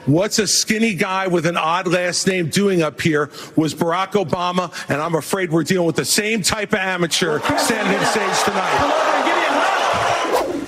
What's 0.06 0.38
a 0.40 0.48
skinny 0.48 0.94
guy 0.96 1.28
with 1.28 1.46
an 1.46 1.58
odd 1.58 1.88
last 1.88 2.28
name 2.28 2.50
doing 2.50 2.82
up 2.82 3.02
here 3.02 3.30
was 3.56 3.74
Barack 3.74 4.12
Obama. 4.14 4.72
And 4.90 5.02
I'm 5.02 5.16
afraid 5.16 5.52
we're 5.52 5.64
dealing 5.64 5.88
with 5.88 5.96
the 5.98 6.06
same 6.06 6.42
type 6.42 6.74
of 6.74 6.80
amateur 6.80 7.40
standing 7.58 7.98
on 7.98 8.06
stage 8.06 8.44
tonight. 8.44 9.04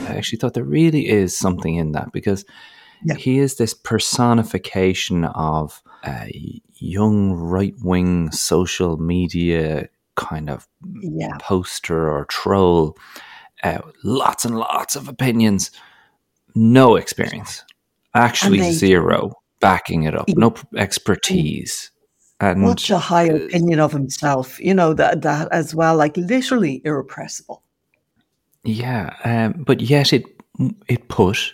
I 0.10 0.16
actually 0.18 0.40
thought 0.40 0.54
there 0.56 0.64
really 0.64 1.08
is 1.08 1.38
something 1.38 1.76
in 1.76 1.92
that 1.94 2.12
because 2.12 2.44
he 3.18 3.40
is 3.40 3.56
this 3.56 3.74
personification 3.74 5.24
of 5.26 5.82
a 6.06 6.62
young 6.76 7.32
right 7.34 7.76
wing 7.82 8.32
social 8.32 8.98
media 8.98 9.88
kind 10.16 10.50
of 10.50 10.68
Yeah. 11.02 11.38
poster 11.40 12.10
or 12.10 12.26
troll. 12.26 12.98
Uh, 13.64 13.80
lots 14.04 14.46
and 14.46 14.58
lots 14.58 14.96
of 14.96 15.08
opinions, 15.08 15.72
no 16.56 16.96
experience, 16.96 17.64
actually 18.14 18.60
they- 18.60 18.72
zero 18.72 19.34
backing 19.60 20.04
it 20.04 20.16
up, 20.16 20.30
no 20.30 20.54
expertise. 20.78 21.92
And 22.42 22.66
Such 22.70 22.90
a 22.92 22.98
high 22.98 23.26
opinion 23.26 23.82
of 23.82 23.92
himself, 23.92 24.62
you 24.62 24.74
know, 24.74 24.94
that 24.94 25.24
that 25.24 25.52
as 25.52 25.76
well, 25.76 25.98
like 25.98 26.16
literally 26.16 26.82
irrepressible. 26.86 27.62
Yeah, 28.64 29.14
um, 29.26 29.64
but 29.66 29.82
yet 29.82 30.14
it 30.14 30.24
it 30.88 31.10
put 31.10 31.54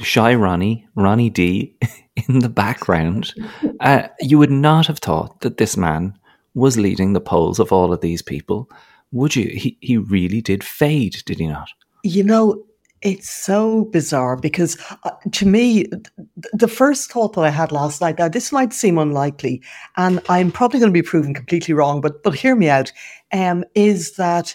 shy 0.00 0.34
Ronnie, 0.34 0.86
Ronnie 0.96 1.30
D, 1.30 1.76
in 2.28 2.40
the 2.40 2.48
background. 2.48 3.32
Uh, 3.80 4.08
you 4.20 4.38
would 4.38 4.50
not 4.50 4.86
have 4.88 4.98
thought 4.98 5.40
that 5.42 5.58
this 5.58 5.76
man 5.76 6.18
was 6.54 6.76
leading 6.76 7.12
the 7.12 7.20
polls 7.20 7.60
of 7.60 7.72
all 7.72 7.92
of 7.92 8.00
these 8.00 8.22
people, 8.22 8.68
would 9.12 9.36
you? 9.36 9.48
He 9.48 9.78
he 9.80 9.96
really 9.96 10.40
did 10.40 10.64
fade, 10.64 11.22
did 11.26 11.38
he 11.38 11.46
not? 11.46 11.68
You 12.02 12.22
know, 12.22 12.64
it's 13.02 13.30
so 13.30 13.84
bizarre 13.86 14.36
because 14.36 14.76
uh, 15.04 15.10
to 15.32 15.46
me, 15.46 15.84
th- 15.84 16.06
the 16.52 16.68
first 16.68 17.10
thought 17.10 17.34
that 17.34 17.42
I 17.42 17.50
had 17.50 17.72
last 17.72 18.00
night, 18.00 18.18
now 18.18 18.28
this 18.28 18.52
might 18.52 18.72
seem 18.72 18.98
unlikely, 18.98 19.62
and 19.96 20.20
I'm 20.28 20.50
probably 20.50 20.80
going 20.80 20.92
to 20.92 21.02
be 21.02 21.06
proven 21.06 21.34
completely 21.34 21.74
wrong, 21.74 22.00
but 22.00 22.22
but 22.22 22.34
hear 22.34 22.56
me 22.56 22.68
out, 22.68 22.92
um, 23.32 23.64
is 23.74 24.16
that 24.16 24.54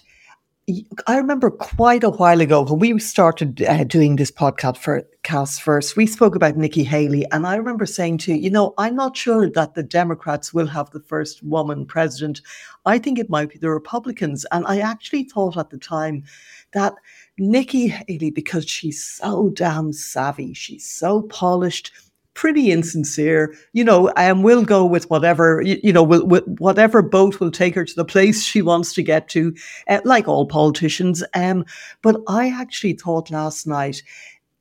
I 1.08 1.18
remember 1.18 1.52
quite 1.52 2.06
a 2.06 2.10
while 2.10 2.40
ago 2.40 2.64
when 2.64 2.80
we 2.80 2.98
started 2.98 3.62
uh, 3.64 3.84
doing 3.84 4.16
this 4.16 4.32
podcast 4.32 4.78
for 4.78 5.04
cast 5.22 5.62
first, 5.62 5.98
we 5.98 6.08
spoke 6.08 6.36
about 6.36 6.56
Nikki 6.56 6.86
Haley, 6.86 7.26
and 7.34 7.46
I 7.46 7.56
remember 7.56 7.86
saying 7.86 8.20
to 8.20 8.32
you, 8.32 8.38
you 8.38 8.50
know, 8.50 8.74
I'm 8.78 8.96
not 8.96 9.18
sure 9.18 9.50
that 9.50 9.74
the 9.74 9.84
Democrats 9.84 10.54
will 10.54 10.68
have 10.68 10.90
the 10.92 11.02
first 11.02 11.44
woman 11.44 11.86
president. 11.86 12.42
I 12.86 12.98
think 12.98 13.20
it 13.20 13.30
might 13.30 13.50
be 13.50 13.58
the 13.58 13.72
Republicans, 13.72 14.46
and 14.54 14.66
I 14.66 14.80
actually 14.80 15.26
thought 15.26 15.58
at 15.58 15.70
the 15.70 15.78
time 15.78 16.24
that 16.72 16.94
Nikki 17.38 17.90
Haley, 17.90 18.32
because 18.32 18.66
she's 18.66 19.04
so 19.04 19.50
damn 19.50 19.92
savvy, 19.92 20.54
she's 20.54 20.90
so 20.90 21.24
polished, 21.24 21.92
pretty 22.34 22.72
insincere, 22.72 23.54
you 23.74 23.84
know, 23.84 24.10
and 24.10 24.44
we'll 24.44 24.64
go 24.64 24.86
with 24.86 25.10
whatever, 25.10 25.62
you, 25.62 25.80
you 25.84 25.94
know, 25.94 26.04
will, 26.04 26.26
will, 26.26 26.42
whatever 26.42 27.02
boat 27.02 27.40
will 27.40 27.52
take 27.52 27.76
her 27.76 27.86
to 27.86 27.96
the 27.96 28.06
place 28.06 28.44
she 28.44 28.62
wants 28.62 28.94
to 28.94 29.04
get 29.04 29.30
to, 29.30 29.54
uh, 29.88 30.02
like 30.04 30.28
all 30.28 30.46
politicians. 30.46 31.24
Um, 31.34 31.66
but 32.02 32.16
I 32.28 32.50
actually 32.50 32.94
thought 32.94 33.30
last 33.32 33.68
night, 33.68 34.02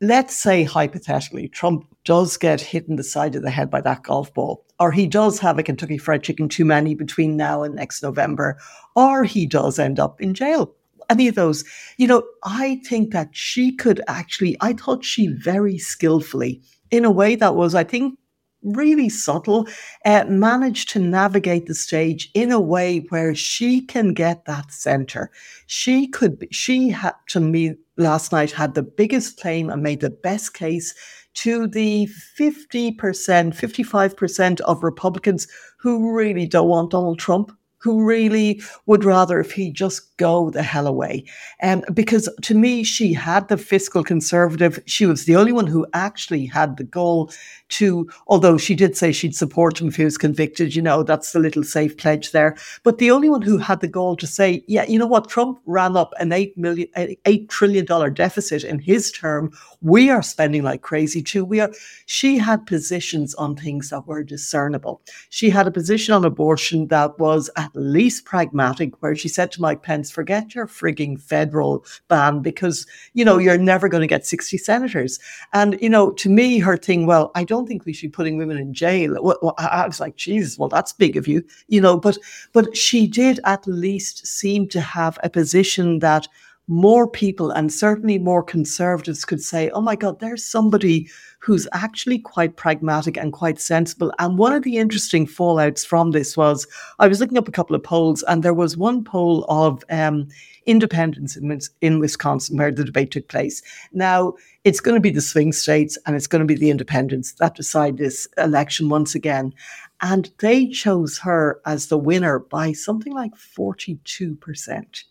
let's 0.00 0.36
say 0.36 0.64
hypothetically, 0.64 1.48
Trump 1.48 1.86
does 2.04 2.36
get 2.36 2.60
hit 2.60 2.88
in 2.88 2.96
the 2.96 3.04
side 3.04 3.36
of 3.36 3.42
the 3.42 3.50
head 3.50 3.70
by 3.70 3.80
that 3.80 4.02
golf 4.02 4.34
ball, 4.34 4.64
or 4.80 4.90
he 4.90 5.06
does 5.06 5.38
have 5.38 5.58
a 5.58 5.62
Kentucky 5.62 5.98
Fried 5.98 6.22
Chicken 6.22 6.48
too 6.48 6.64
many 6.64 6.94
between 6.94 7.36
now 7.36 7.62
and 7.62 7.76
next 7.76 8.02
November, 8.02 8.58
or 8.96 9.24
he 9.24 9.46
does 9.46 9.78
end 9.78 10.00
up 10.00 10.20
in 10.20 10.34
jail. 10.34 10.74
Any 11.08 11.28
of 11.28 11.34
those, 11.34 11.64
you 11.98 12.06
know, 12.06 12.22
I 12.42 12.80
think 12.84 13.12
that 13.12 13.28
she 13.32 13.74
could 13.76 14.00
actually, 14.08 14.56
I 14.60 14.72
thought 14.72 15.04
she 15.04 15.28
very 15.28 15.78
skillfully, 15.78 16.60
in 16.92 17.04
a 17.04 17.10
way 17.10 17.34
that 17.34 17.56
was, 17.56 17.74
I 17.74 17.82
think, 17.82 18.16
really 18.62 19.08
subtle, 19.08 19.66
uh, 20.04 20.24
managed 20.28 20.88
to 20.90 21.00
navigate 21.00 21.66
the 21.66 21.74
stage 21.74 22.30
in 22.34 22.52
a 22.52 22.60
way 22.60 23.00
where 23.08 23.34
she 23.34 23.80
can 23.80 24.14
get 24.14 24.44
that 24.44 24.70
center. 24.72 25.32
She 25.66 26.06
could, 26.06 26.38
be, 26.38 26.48
she 26.52 26.90
had 26.90 27.14
to 27.30 27.40
me 27.40 27.74
last 27.96 28.30
night 28.30 28.52
had 28.52 28.74
the 28.74 28.82
biggest 28.82 29.40
claim 29.40 29.68
and 29.68 29.82
made 29.82 30.00
the 30.00 30.10
best 30.10 30.54
case 30.54 30.94
to 31.34 31.66
the 31.66 32.08
50%, 32.38 32.92
55% 32.94 34.60
of 34.60 34.84
Republicans 34.84 35.48
who 35.78 36.14
really 36.14 36.46
don't 36.46 36.68
want 36.68 36.90
Donald 36.90 37.18
Trump 37.18 37.52
who 37.82 38.04
really 38.04 38.62
would 38.86 39.04
rather 39.04 39.40
if 39.40 39.52
he 39.52 39.70
just 39.70 40.16
go 40.16 40.50
the 40.50 40.62
hell 40.62 40.86
away. 40.86 41.24
Um, 41.62 41.82
because 41.92 42.28
to 42.42 42.54
me, 42.54 42.84
she 42.84 43.12
had 43.12 43.48
the 43.48 43.56
fiscal 43.56 44.04
conservative. 44.04 44.80
She 44.86 45.06
was 45.06 45.24
the 45.24 45.36
only 45.36 45.52
one 45.52 45.66
who 45.66 45.86
actually 45.92 46.46
had 46.46 46.76
the 46.76 46.84
goal 46.84 47.30
to, 47.70 48.08
although 48.26 48.58
she 48.58 48.74
did 48.74 48.96
say 48.96 49.12
she'd 49.12 49.34
support 49.34 49.80
him 49.80 49.88
if 49.88 49.96
he 49.96 50.04
was 50.04 50.18
convicted, 50.18 50.74
you 50.76 50.82
know, 50.82 51.02
that's 51.02 51.32
the 51.32 51.38
little 51.38 51.64
safe 51.64 51.96
pledge 51.96 52.32
there. 52.32 52.56
But 52.82 52.98
the 52.98 53.10
only 53.10 53.28
one 53.28 53.42
who 53.42 53.58
had 53.58 53.80
the 53.80 53.88
goal 53.88 54.14
to 54.16 54.26
say, 54.26 54.62
yeah, 54.68 54.84
you 54.84 54.98
know 54.98 55.06
what, 55.06 55.28
Trump 55.28 55.58
ran 55.66 55.96
up 55.96 56.12
an 56.18 56.32
eight 56.32 56.56
million, 56.56 56.88
eight 57.24 57.48
trillion 57.48 57.84
dollar 57.84 58.10
deficit 58.10 58.62
in 58.62 58.78
his 58.78 59.10
term. 59.10 59.52
We 59.80 60.10
are 60.10 60.22
spending 60.22 60.62
like 60.62 60.82
crazy 60.82 61.22
too. 61.22 61.44
We 61.44 61.60
are. 61.60 61.72
She 62.06 62.38
had 62.38 62.66
positions 62.66 63.34
on 63.34 63.56
things 63.56 63.90
that 63.90 64.06
were 64.06 64.22
discernible. 64.22 65.00
She 65.30 65.50
had 65.50 65.66
a 65.66 65.72
position 65.72 66.14
on 66.14 66.24
abortion 66.24 66.88
that 66.88 67.18
was 67.18 67.50
at 67.56 67.71
least 67.74 68.24
pragmatic, 68.24 69.00
where 69.02 69.14
she 69.14 69.28
said 69.28 69.52
to 69.52 69.60
Mike 69.60 69.82
Pence, 69.82 70.10
forget 70.10 70.54
your 70.54 70.66
frigging 70.66 71.20
federal 71.20 71.84
ban 72.08 72.40
because, 72.40 72.86
you 73.14 73.24
know, 73.24 73.38
you're 73.38 73.58
never 73.58 73.88
going 73.88 74.00
to 74.00 74.06
get 74.06 74.26
60 74.26 74.58
senators. 74.58 75.18
And, 75.52 75.80
you 75.80 75.88
know, 75.88 76.12
to 76.12 76.28
me, 76.28 76.58
her 76.58 76.76
thing, 76.76 77.06
well, 77.06 77.30
I 77.34 77.44
don't 77.44 77.66
think 77.66 77.84
we 77.84 77.92
should 77.92 78.10
be 78.10 78.16
putting 78.16 78.36
women 78.36 78.58
in 78.58 78.74
jail. 78.74 79.16
Well, 79.20 79.54
I 79.58 79.86
was 79.86 80.00
like, 80.00 80.16
Jesus, 80.16 80.58
well, 80.58 80.68
that's 80.68 80.92
big 80.92 81.16
of 81.16 81.26
you, 81.26 81.44
you 81.68 81.80
know, 81.80 81.96
but, 81.96 82.18
but 82.52 82.76
she 82.76 83.06
did 83.06 83.40
at 83.44 83.66
least 83.66 84.26
seem 84.26 84.68
to 84.68 84.80
have 84.80 85.18
a 85.22 85.30
position 85.30 86.00
that 86.00 86.28
more 86.68 87.08
people 87.08 87.50
and 87.50 87.72
certainly 87.72 88.18
more 88.18 88.42
conservatives 88.42 89.24
could 89.24 89.42
say, 89.42 89.68
oh 89.70 89.80
my 89.80 89.96
God, 89.96 90.20
there's 90.20 90.44
somebody 90.44 91.10
who's 91.40 91.66
actually 91.72 92.18
quite 92.18 92.56
pragmatic 92.56 93.16
and 93.16 93.32
quite 93.32 93.60
sensible. 93.60 94.12
And 94.20 94.38
one 94.38 94.52
of 94.52 94.62
the 94.62 94.78
interesting 94.78 95.26
fallouts 95.26 95.84
from 95.84 96.12
this 96.12 96.36
was 96.36 96.66
I 97.00 97.08
was 97.08 97.20
looking 97.20 97.36
up 97.36 97.48
a 97.48 97.52
couple 97.52 97.74
of 97.74 97.82
polls, 97.82 98.22
and 98.24 98.42
there 98.42 98.54
was 98.54 98.76
one 98.76 99.02
poll 99.02 99.44
of 99.48 99.82
um, 99.90 100.28
independents 100.66 101.36
in, 101.36 101.58
in 101.80 101.98
Wisconsin 101.98 102.56
where 102.56 102.70
the 102.70 102.84
debate 102.84 103.10
took 103.10 103.26
place. 103.26 103.60
Now, 103.92 104.34
it's 104.62 104.80
going 104.80 104.94
to 104.94 105.00
be 105.00 105.10
the 105.10 105.20
swing 105.20 105.52
states 105.52 105.98
and 106.06 106.14
it's 106.14 106.28
going 106.28 106.40
to 106.40 106.46
be 106.46 106.54
the 106.54 106.70
independents 106.70 107.32
that 107.34 107.56
decide 107.56 107.96
this 107.96 108.28
election 108.38 108.88
once 108.88 109.16
again. 109.16 109.52
And 110.00 110.30
they 110.38 110.68
chose 110.68 111.18
her 111.18 111.60
as 111.66 111.88
the 111.88 111.98
winner 111.98 112.38
by 112.38 112.72
something 112.72 113.12
like 113.12 113.34
42%. 113.34 115.04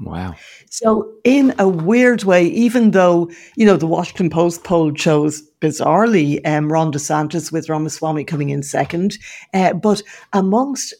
Wow. 0.00 0.34
So, 0.68 1.10
in 1.24 1.54
a 1.58 1.66
weird 1.66 2.24
way, 2.24 2.46
even 2.48 2.90
though, 2.90 3.30
you 3.56 3.64
know, 3.64 3.78
the 3.78 3.86
Washington 3.86 4.28
Post 4.28 4.62
poll 4.62 4.94
shows 4.94 5.42
bizarrely 5.62 6.46
um, 6.46 6.70
Ron 6.70 6.92
DeSantis 6.92 7.50
with 7.50 7.70
Ramaswamy 7.70 8.24
coming 8.24 8.50
in 8.50 8.62
second, 8.62 9.16
uh, 9.54 9.72
but 9.72 10.02
amongst, 10.34 10.92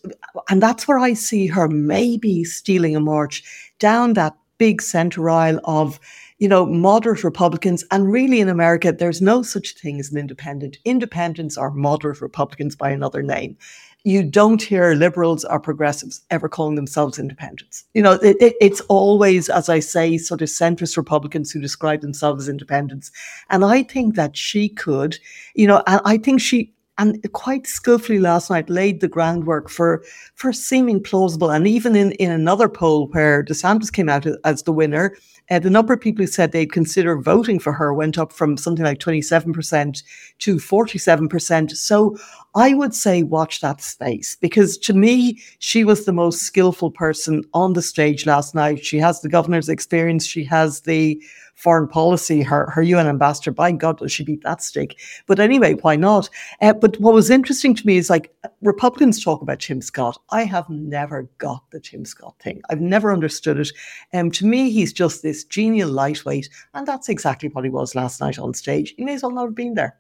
and 0.49 0.63
that's 0.63 0.89
where 0.89 0.99
I 0.99 1.13
see 1.13 1.47
her 1.49 1.69
maybe 1.69 2.43
stealing 2.45 2.97
a 2.97 3.01
march 3.01 3.45
down 3.79 4.15
that 4.15 4.35
big 4.57 4.81
center 4.81 5.29
aisle 5.29 5.61
of, 5.65 6.01
you 6.39 6.49
know, 6.49 6.65
moderate 6.65 7.23
Republicans. 7.23 7.85
And 7.91 8.11
really 8.11 8.41
in 8.41 8.49
America, 8.49 8.93
there's 8.93 9.21
no 9.21 9.43
such 9.43 9.75
thing 9.75 10.01
as 10.01 10.11
an 10.11 10.17
independent. 10.17 10.79
Independents 10.87 11.59
are 11.59 11.71
moderate 11.71 12.23
Republicans 12.23 12.75
by 12.75 12.91
another 12.91 13.23
name 13.23 13.59
you 14.07 14.23
don't 14.23 14.63
hear 14.63 14.95
liberals 14.95 15.45
or 15.45 15.59
progressives 15.59 16.21
ever 16.31 16.49
calling 16.49 16.77
themselves 16.77 17.19
independents. 17.19 17.85
You 17.93 18.03
know, 18.03 18.13
it, 18.23 18.37
it, 18.41 18.55
it's 18.61 18.81
always, 18.83 19.49
as 19.49 19.69
I 19.69 19.81
say, 19.81 20.17
sort 20.17 20.43
of 20.43 20.49
centrist 20.49 20.97
Republicans 20.97 21.51
who 21.51 21.61
describe 21.61 22.03
themselves 22.03 22.45
as 22.45 22.49
independents. 22.49 23.11
And 23.51 23.65
I 23.65 23.83
think 23.83 24.15
that 24.15 24.37
she 24.37 24.69
could, 24.69 25.19
you 25.57 25.67
know, 25.67 25.83
and 25.89 26.01
I 26.05 26.19
think 26.19 26.41
she, 26.41 26.73
and 26.99 27.21
quite 27.33 27.67
skillfully 27.67 28.21
last 28.21 28.49
night 28.49 28.71
laid 28.71 29.01
the 29.01 29.09
groundwork 29.09 29.69
for 29.69 30.05
for 30.37 30.53
seeming 30.53 31.03
plausible. 31.03 31.51
And 31.51 31.67
even 31.67 31.97
in, 31.97 32.13
in 32.13 32.31
another 32.31 32.69
poll 32.69 33.09
where 33.09 33.43
DeSantis 33.43 33.93
came 33.93 34.09
out 34.09 34.25
as 34.45 34.63
the 34.63 34.73
winner, 34.73 35.17
uh, 35.51 35.59
the 35.59 35.71
number 35.71 35.93
of 35.95 36.01
people 36.01 36.23
who 36.23 36.27
said 36.27 36.53
they'd 36.53 36.73
consider 36.73 37.21
voting 37.21 37.59
for 37.59 37.73
her 37.73 37.95
went 37.95 38.19
up 38.19 38.33
from 38.33 38.57
something 38.57 38.85
like 38.85 38.99
27% 38.99 40.03
to 40.39 40.57
47%. 40.57 41.71
So 41.73 42.17
I 42.55 42.75
would 42.75 42.95
say 42.95 43.23
watch 43.23 43.61
that 43.61 43.81
space 43.81 44.37
because 44.37 44.77
to 44.79 44.95
me, 44.95 45.41
she 45.59 45.85
was 45.85 46.05
the 46.05 46.13
most 46.13 46.43
skillful 46.43 46.91
person 46.91 47.45
on 47.55 47.75
the 47.75 47.83
stage 47.83 48.27
last 48.27 48.55
night. 48.55 48.85
She 48.85 48.99
has 48.99 49.21
the 49.21 49.29
governor's 49.29 49.69
experience, 49.69 50.27
she 50.27 50.45
has 50.45 50.81
the 50.81 51.21
foreign 51.57 51.89
policy, 51.89 52.43
her, 52.43 52.71
her 52.71 52.83
UN 52.83 53.09
ambassador. 53.09 53.51
By 53.51 53.73
God, 53.73 53.99
does 53.99 54.13
she 54.13 54.25
beat 54.25 54.43
that 54.45 54.63
stick? 54.63 54.99
But 55.27 55.41
anyway, 55.41 55.75
why 55.75 55.97
not? 55.97 56.31
Uh, 56.61 56.75
but 56.75 57.01
what 57.01 57.15
was 57.15 57.31
interesting 57.31 57.75
to 57.75 57.87
me 57.87 57.97
is 57.97 58.09
like 58.09 58.33
Republicans 58.63 59.23
talk 59.23 59.43
about 59.43 59.61
Tim 59.61 59.83
Scott. 59.83 60.21
I 60.31 60.45
have 60.45 60.69
never 60.71 61.29
got 61.39 61.65
the 61.71 61.81
Tim 61.81 62.05
Scott 62.05 62.37
thing. 62.41 62.61
I've 62.71 62.81
never 62.81 63.13
understood 63.13 63.59
it. 63.59 63.73
Um, 64.13 64.31
to 64.33 64.47
me, 64.47 64.71
he's 64.71 64.93
just 64.93 65.23
this 65.23 65.45
genial 65.45 65.91
lightweight, 65.91 66.49
and 66.75 66.87
that's 66.87 67.09
exactly 67.09 67.49
what 67.49 67.65
he 67.65 67.71
was 67.71 67.95
last 67.95 68.21
night 68.21 68.39
on 68.39 68.55
stage. 68.55 68.95
He 68.97 69.05
may 69.05 69.15
as 69.15 69.23
well 69.23 69.33
not 69.33 69.47
have 69.47 69.55
been 69.55 69.75
there. 69.75 69.97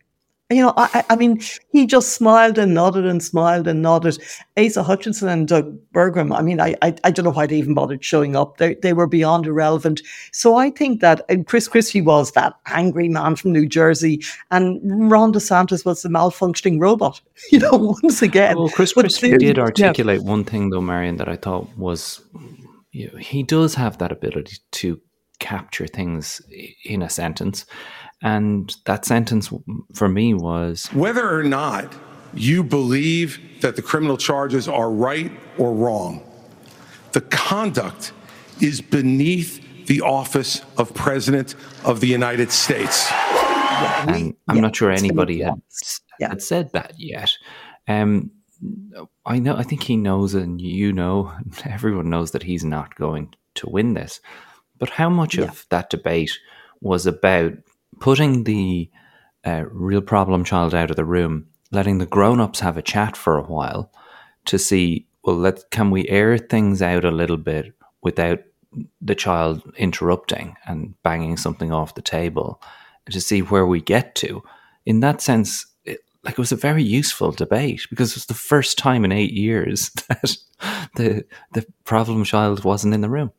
You 0.48 0.62
know, 0.62 0.74
I, 0.76 1.04
I 1.10 1.16
mean, 1.16 1.40
he 1.72 1.86
just 1.86 2.12
smiled 2.12 2.56
and 2.56 2.72
nodded 2.72 3.04
and 3.04 3.20
smiled 3.22 3.66
and 3.66 3.82
nodded. 3.82 4.22
Asa 4.56 4.84
Hutchinson 4.84 5.28
and 5.28 5.48
Doug 5.48 5.76
Burgum, 5.92 6.36
I 6.36 6.40
mean, 6.40 6.60
I, 6.60 6.76
I, 6.82 6.94
I 7.02 7.10
don't 7.10 7.24
know 7.24 7.32
why 7.32 7.46
they 7.46 7.56
even 7.56 7.74
bothered 7.74 8.04
showing 8.04 8.36
up. 8.36 8.58
They, 8.58 8.74
they 8.76 8.92
were 8.92 9.08
beyond 9.08 9.46
irrelevant. 9.46 10.02
So 10.30 10.54
I 10.54 10.70
think 10.70 11.00
that 11.00 11.22
Chris 11.46 11.66
Christie 11.66 12.00
was 12.00 12.30
that 12.32 12.54
angry 12.66 13.08
man 13.08 13.34
from 13.34 13.52
New 13.52 13.66
Jersey, 13.66 14.22
and 14.52 15.10
Ron 15.10 15.32
DeSantis 15.32 15.84
was 15.84 16.02
the 16.02 16.08
malfunctioning 16.08 16.80
robot. 16.80 17.20
You 17.52 17.60
know, 17.60 17.96
once 18.02 18.22
again. 18.22 18.56
Well, 18.56 18.68
Chris 18.68 18.92
Christie 18.92 19.36
did 19.36 19.58
articulate 19.58 20.20
yeah. 20.20 20.28
one 20.28 20.44
thing, 20.44 20.70
though, 20.70 20.80
Marion, 20.80 21.16
that 21.16 21.28
I 21.28 21.36
thought 21.36 21.68
was 21.76 22.22
you 22.96 23.10
know, 23.12 23.18
he 23.18 23.42
does 23.42 23.74
have 23.74 23.98
that 23.98 24.10
ability 24.10 24.56
to 24.72 25.00
capture 25.38 25.86
things 25.86 26.40
in 26.84 27.02
a 27.02 27.10
sentence. 27.10 27.66
And 28.22 28.74
that 28.86 29.04
sentence 29.04 29.50
for 29.94 30.08
me 30.08 30.34
was 30.34 30.86
whether 30.92 31.38
or 31.38 31.42
not 31.42 31.94
you 32.34 32.64
believe 32.64 33.40
that 33.60 33.76
the 33.76 33.82
criminal 33.82 34.16
charges 34.16 34.68
are 34.68 34.90
right 34.90 35.32
or 35.58 35.72
wrong, 35.74 36.22
the 37.12 37.20
conduct 37.20 38.12
is 38.60 38.80
beneath 38.80 39.62
the 39.86 40.00
office 40.00 40.62
of 40.78 40.92
President 40.94 41.54
of 41.84 42.00
the 42.00 42.06
United 42.06 42.50
States. 42.50 43.10
And 43.12 44.34
I'm 44.48 44.56
yeah, 44.56 44.62
not 44.62 44.76
sure 44.76 44.90
anybody 44.90 45.40
had, 45.40 45.60
yeah. 46.18 46.28
had, 46.30 46.42
said 46.42 46.72
that 46.72 46.94
yet. 46.96 47.30
Um, 47.86 48.30
I 49.24 49.38
know. 49.38 49.54
I 49.56 49.62
think 49.62 49.82
he 49.82 49.96
knows, 49.96 50.34
and 50.34 50.60
you 50.60 50.92
know, 50.92 51.32
everyone 51.64 52.10
knows 52.10 52.30
that 52.32 52.42
he's 52.42 52.64
not 52.64 52.94
going 52.94 53.34
to 53.56 53.68
win 53.68 53.94
this. 53.94 54.20
But 54.78 54.90
how 54.90 55.08
much 55.08 55.36
yeah. 55.36 55.44
of 55.44 55.66
that 55.70 55.90
debate 55.90 56.38
was 56.80 57.06
about 57.06 57.52
putting 58.00 58.44
the 58.44 58.90
uh, 59.44 59.64
real 59.70 60.00
problem 60.00 60.44
child 60.44 60.74
out 60.74 60.90
of 60.90 60.96
the 60.96 61.04
room, 61.04 61.46
letting 61.70 61.98
the 61.98 62.06
grown 62.06 62.40
ups 62.40 62.60
have 62.60 62.76
a 62.76 62.82
chat 62.82 63.16
for 63.16 63.38
a 63.38 63.42
while 63.42 63.90
to 64.46 64.58
see, 64.58 65.06
well, 65.24 65.36
let 65.36 65.70
can 65.70 65.90
we 65.90 66.08
air 66.08 66.38
things 66.38 66.82
out 66.82 67.04
a 67.04 67.10
little 67.10 67.36
bit 67.36 67.72
without 68.02 68.40
the 69.00 69.14
child 69.14 69.62
interrupting 69.76 70.56
and 70.66 70.94
banging 71.02 71.36
something 71.36 71.72
off 71.72 71.94
the 71.94 72.02
table 72.02 72.60
to 73.10 73.20
see 73.20 73.40
where 73.40 73.66
we 73.66 73.80
get 73.80 74.14
to. 74.16 74.42
In 74.84 75.00
that 75.00 75.20
sense, 75.20 75.66
it, 75.84 76.00
like 76.24 76.34
it 76.34 76.38
was 76.38 76.52
a 76.52 76.56
very 76.56 76.82
useful 76.82 77.32
debate 77.32 77.86
because 77.90 78.10
it 78.10 78.16
was 78.16 78.26
the 78.26 78.34
first 78.34 78.78
time 78.78 79.04
in 79.04 79.12
eight 79.12 79.32
years 79.32 79.90
that 80.08 80.36
the 80.96 81.24
the 81.52 81.66
problem 81.84 82.24
child 82.24 82.64
wasn't 82.64 82.94
in 82.94 83.00
the 83.00 83.10
room. 83.10 83.32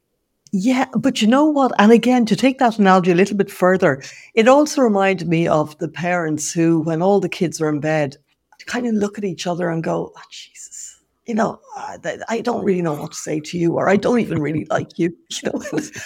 Yeah, 0.52 0.86
but 0.96 1.22
you 1.22 1.28
know 1.28 1.46
what? 1.46 1.72
And 1.78 1.92
again, 1.92 2.26
to 2.26 2.36
take 2.36 2.60
that 2.60 2.80
analogy 2.80 3.12
a 3.12 3.16
little 3.16 3.36
bit 3.36 3.52
further, 3.52 4.02
it 4.34 4.48
also 4.48 4.82
reminded 4.82 5.28
me 5.28 5.48
of 5.48 5.78
the 5.80 5.90
parents 5.90 6.54
who, 6.54 6.80
when 6.82 7.02
all 7.02 7.20
the 7.20 7.30
kids 7.30 7.60
are 7.62 7.70
in 7.70 7.80
bed, 7.80 8.18
kind 8.66 8.86
of 8.86 8.94
look 8.94 9.18
at 9.18 9.24
each 9.24 9.48
other 9.48 9.70
and 9.70 9.84
go, 9.84 10.12
oh, 10.16 10.22
Jesus, 10.30 11.00
you 11.26 11.34
know, 11.34 11.60
uh, 11.76 11.98
I 12.30 12.42
don't 12.42 12.64
really 12.64 12.82
know 12.82 12.94
what 12.94 13.12
to 13.12 13.18
say 13.18 13.40
to 13.40 13.58
you, 13.58 13.74
or 13.74 13.90
I 13.90 13.98
don't 13.98 14.20
even 14.20 14.40
really 14.40 14.66
like 14.70 14.98
you. 14.98 15.16
you 15.30 15.52
know? 15.52 15.62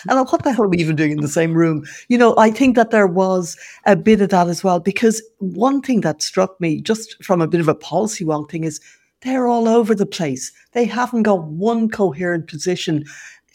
and 0.09 0.27
what 0.29 0.43
the 0.43 0.53
hell 0.53 0.65
are 0.65 0.69
we 0.69 0.77
even 0.77 0.95
doing 0.95 1.11
in 1.11 1.21
the 1.21 1.27
same 1.27 1.53
room? 1.53 1.85
You 2.07 2.17
know, 2.17 2.35
I 2.37 2.51
think 2.51 2.75
that 2.75 2.91
there 2.91 3.07
was 3.07 3.57
a 3.85 3.95
bit 3.95 4.21
of 4.21 4.29
that 4.29 4.47
as 4.47 4.63
well, 4.63 4.79
because 4.79 5.21
one 5.39 5.81
thing 5.81 6.01
that 6.01 6.21
struck 6.21 6.59
me, 6.59 6.81
just 6.81 7.23
from 7.23 7.41
a 7.41 7.47
bit 7.47 7.61
of 7.61 7.67
a 7.67 7.75
policy 7.75 8.25
wonk 8.25 8.49
thing, 8.49 8.63
is 8.63 8.79
they're 9.21 9.47
all 9.47 9.67
over 9.67 9.93
the 9.93 10.05
place. 10.07 10.51
They 10.71 10.85
haven't 10.85 11.23
got 11.23 11.43
one 11.43 11.89
coherent 11.89 12.47
position 12.47 13.05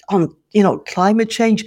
on 0.09 0.35
you 0.53 0.63
know 0.63 0.79
climate 0.79 1.31
change 1.31 1.65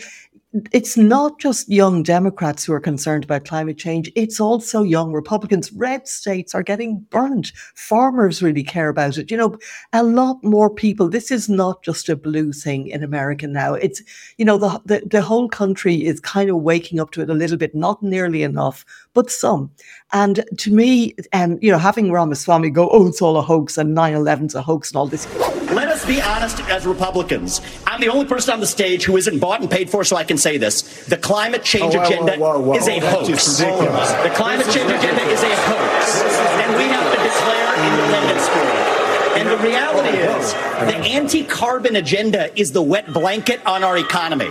it's 0.72 0.98
not 0.98 1.40
just 1.40 1.70
young 1.70 2.02
Democrats 2.02 2.66
who 2.66 2.74
are 2.74 2.80
concerned 2.80 3.24
about 3.24 3.46
climate 3.46 3.78
change. 3.78 4.12
It's 4.16 4.40
also 4.40 4.82
young 4.82 5.14
Republicans. 5.14 5.72
Red 5.72 6.08
states 6.08 6.56
are 6.56 6.64
getting 6.64 7.02
burnt. 7.12 7.52
Farmers 7.76 8.42
really 8.42 8.64
care 8.64 8.90
about 8.90 9.20
it. 9.20 9.30
You 9.30 9.38
know, 9.38 9.58
a 9.94 10.02
lot 10.02 10.44
more 10.44 10.74
people. 10.74 11.08
This 11.08 11.30
is 11.30 11.50
not 11.50 11.84
just 11.84 12.10
a 12.10 12.16
blue 12.16 12.52
thing 12.52 12.88
in 12.88 13.04
America 13.04 13.46
now. 13.46 13.76
It's, 13.76 14.02
you 14.38 14.46
know, 14.46 14.58
the, 14.58 14.82
the, 14.86 15.04
the 15.06 15.22
whole 15.22 15.50
country 15.50 16.04
is 16.04 16.20
kind 16.20 16.50
of 16.50 16.58
waking 16.58 17.00
up 17.00 17.12
to 17.12 17.22
it 17.22 17.30
a 17.30 17.36
little 17.36 17.58
bit, 17.58 17.76
not 17.76 18.02
nearly 18.02 18.42
enough, 18.42 18.84
but 19.14 19.30
some. 19.30 19.70
And 20.14 20.44
to 20.58 20.74
me, 20.74 21.16
um, 21.32 21.60
you 21.62 21.72
know, 21.72 21.78
having 21.78 22.12
Ramaswamy 22.12 22.72
go, 22.72 22.90
oh, 22.90 23.08
it's 23.08 23.22
all 23.22 23.38
a 23.38 23.44
hoax 23.44 23.78
and 23.78 23.94
9 23.94 24.14
11's 24.16 24.56
a 24.56 24.64
hoax 24.64 24.90
and 24.90 24.98
all 24.98 25.06
this. 25.06 25.28
Let 25.72 25.89
be 26.10 26.22
honest 26.22 26.60
as 26.62 26.88
Republicans. 26.88 27.62
I'm 27.86 28.02
the 28.02 28.10
only 28.10 28.26
person 28.26 28.54
on 28.54 28.60
the 28.60 28.68
stage 28.68 29.06
who 29.06 29.16
isn't 29.16 29.38
bought 29.38 29.62
and 29.62 29.70
paid 29.70 29.90
for, 29.92 30.04
so 30.04 30.16
I 30.16 30.24
can 30.24 30.38
say 30.38 30.58
this. 30.58 31.06
The 31.06 31.18
climate 31.18 31.64
change 31.64 31.94
oh, 31.96 32.00
whoa, 32.00 32.06
agenda 32.06 32.38
whoa, 32.38 32.60
whoa, 32.60 32.74
is 32.74 32.88
a 32.88 33.00
hoax. 33.00 33.58
The 33.60 34.34
climate 34.36 34.66
change 34.66 34.92
agenda 34.92 35.22
is 35.30 35.44
a 35.44 35.56
hoax. 35.56 36.22
And 36.66 36.76
we 36.76 36.84
have 36.86 37.06
to 37.14 37.20
declare 37.22 37.70
independence 37.86 38.48
for 38.50 38.60
it. 38.60 38.90
And 39.38 39.48
the 39.48 39.58
reality 39.58 40.18
is, 40.18 40.54
the 40.54 40.98
anti 41.08 41.44
carbon 41.44 41.96
agenda 41.96 42.60
is 42.60 42.72
the 42.72 42.82
wet 42.82 43.14
blanket 43.14 43.64
on 43.66 43.84
our 43.84 43.98
economy. 43.98 44.50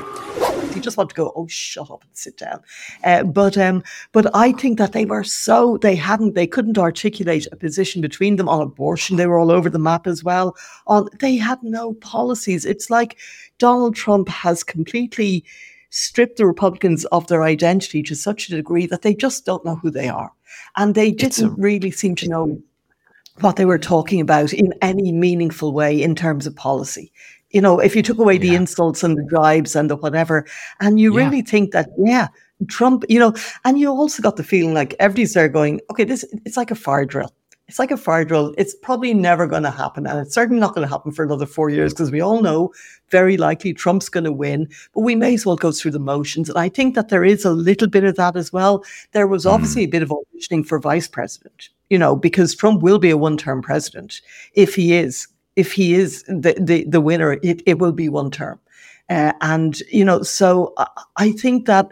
You 0.74 0.80
just 0.80 0.96
want 0.96 1.10
to 1.10 1.16
go, 1.16 1.32
oh, 1.34 1.46
shut 1.48 1.90
up 1.90 2.02
and 2.02 2.10
sit 2.16 2.36
down. 2.36 2.60
Uh, 3.04 3.24
but 3.24 3.56
um, 3.56 3.82
but 4.12 4.34
I 4.34 4.52
think 4.52 4.78
that 4.78 4.92
they 4.92 5.04
were 5.04 5.24
so 5.24 5.78
they 5.78 5.96
hadn't 5.96 6.34
they 6.34 6.46
couldn't 6.46 6.78
articulate 6.78 7.46
a 7.50 7.56
position 7.56 8.00
between 8.00 8.36
them 8.36 8.48
on 8.48 8.60
abortion. 8.60 9.16
They 9.16 9.26
were 9.26 9.38
all 9.38 9.50
over 9.50 9.70
the 9.70 9.78
map 9.78 10.06
as 10.06 10.22
well. 10.22 10.56
On 10.86 11.08
they 11.20 11.36
had 11.36 11.62
no 11.62 11.94
policies. 11.94 12.64
It's 12.64 12.90
like 12.90 13.18
Donald 13.58 13.96
Trump 13.96 14.28
has 14.28 14.62
completely 14.62 15.44
stripped 15.90 16.36
the 16.36 16.46
Republicans 16.46 17.04
of 17.06 17.26
their 17.28 17.42
identity 17.42 18.02
to 18.02 18.14
such 18.14 18.48
a 18.48 18.56
degree 18.56 18.86
that 18.86 19.02
they 19.02 19.14
just 19.14 19.46
don't 19.46 19.64
know 19.64 19.76
who 19.76 19.90
they 19.90 20.08
are. 20.08 20.32
And 20.76 20.94
they 20.94 21.10
didn't 21.10 21.44
a, 21.44 21.50
really 21.50 21.90
seem 21.90 22.14
to 22.16 22.28
know 22.28 22.60
what 23.40 23.56
they 23.56 23.64
were 23.64 23.78
talking 23.78 24.20
about 24.20 24.52
in 24.52 24.74
any 24.82 25.12
meaningful 25.12 25.72
way 25.72 26.00
in 26.00 26.14
terms 26.14 26.46
of 26.46 26.56
policy. 26.56 27.12
You 27.50 27.60
know, 27.60 27.78
if 27.78 27.96
you 27.96 28.02
took 28.02 28.18
away 28.18 28.38
the 28.38 28.54
insults 28.54 29.02
and 29.02 29.16
the 29.16 29.26
jibes 29.30 29.74
and 29.74 29.90
the 29.90 29.96
whatever, 29.96 30.44
and 30.80 31.00
you 31.00 31.16
Yeah. 31.16 31.24
really 31.24 31.42
think 31.42 31.72
that, 31.72 31.88
yeah, 31.98 32.28
Trump, 32.68 33.04
you 33.08 33.18
know, 33.18 33.34
and 33.64 33.78
you 33.78 33.88
also 33.88 34.22
got 34.22 34.36
the 34.36 34.42
feeling 34.42 34.74
like 34.74 34.94
everybody's 34.98 35.34
there 35.34 35.48
going, 35.48 35.80
okay, 35.90 36.04
this 36.04 36.24
it's 36.44 36.56
like 36.56 36.70
a 36.70 36.74
fire 36.74 37.04
drill. 37.04 37.32
It's 37.68 37.78
like 37.78 37.90
a 37.90 37.98
fire 37.98 38.24
drill. 38.24 38.54
It's 38.56 38.74
probably 38.74 39.12
never 39.12 39.46
going 39.46 39.62
to 39.62 39.70
happen. 39.70 40.06
And 40.06 40.18
it's 40.18 40.34
certainly 40.34 40.58
not 40.58 40.74
going 40.74 40.86
to 40.86 40.90
happen 40.90 41.12
for 41.12 41.22
another 41.22 41.44
four 41.44 41.68
years 41.68 41.92
because 41.92 42.10
we 42.10 42.22
all 42.22 42.40
know 42.40 42.72
very 43.10 43.36
likely 43.36 43.74
Trump's 43.74 44.08
going 44.08 44.24
to 44.24 44.32
win. 44.32 44.68
But 44.94 45.02
we 45.02 45.14
may 45.14 45.34
as 45.34 45.44
well 45.44 45.56
go 45.56 45.70
through 45.70 45.90
the 45.90 45.98
motions. 45.98 46.48
And 46.48 46.58
I 46.58 46.70
think 46.70 46.94
that 46.94 47.10
there 47.10 47.24
is 47.24 47.44
a 47.44 47.50
little 47.50 47.86
bit 47.86 48.04
of 48.04 48.16
that 48.16 48.36
as 48.36 48.54
well. 48.54 48.84
There 49.12 49.26
was 49.26 49.44
hmm. 49.44 49.50
obviously 49.50 49.84
a 49.84 49.88
bit 49.88 50.02
of 50.02 50.08
auditioning 50.08 50.66
for 50.66 50.78
vice 50.78 51.08
president, 51.08 51.68
you 51.90 51.98
know, 51.98 52.16
because 52.16 52.54
Trump 52.54 52.82
will 52.82 52.98
be 52.98 53.10
a 53.10 53.18
one 53.18 53.36
term 53.36 53.60
president 53.60 54.22
if 54.54 54.74
he 54.74 54.94
is. 54.94 55.28
If 55.58 55.72
he 55.72 55.94
is 55.94 56.22
the, 56.24 56.54
the, 56.58 56.84
the 56.84 57.00
winner, 57.00 57.32
it, 57.42 57.62
it 57.66 57.78
will 57.78 57.92
be 57.92 58.08
one 58.08 58.30
term. 58.30 58.58
Uh, 59.10 59.32
and, 59.40 59.80
you 59.90 60.04
know, 60.04 60.22
so 60.22 60.72
I, 60.76 60.86
I 61.16 61.32
think 61.32 61.66
that 61.66 61.86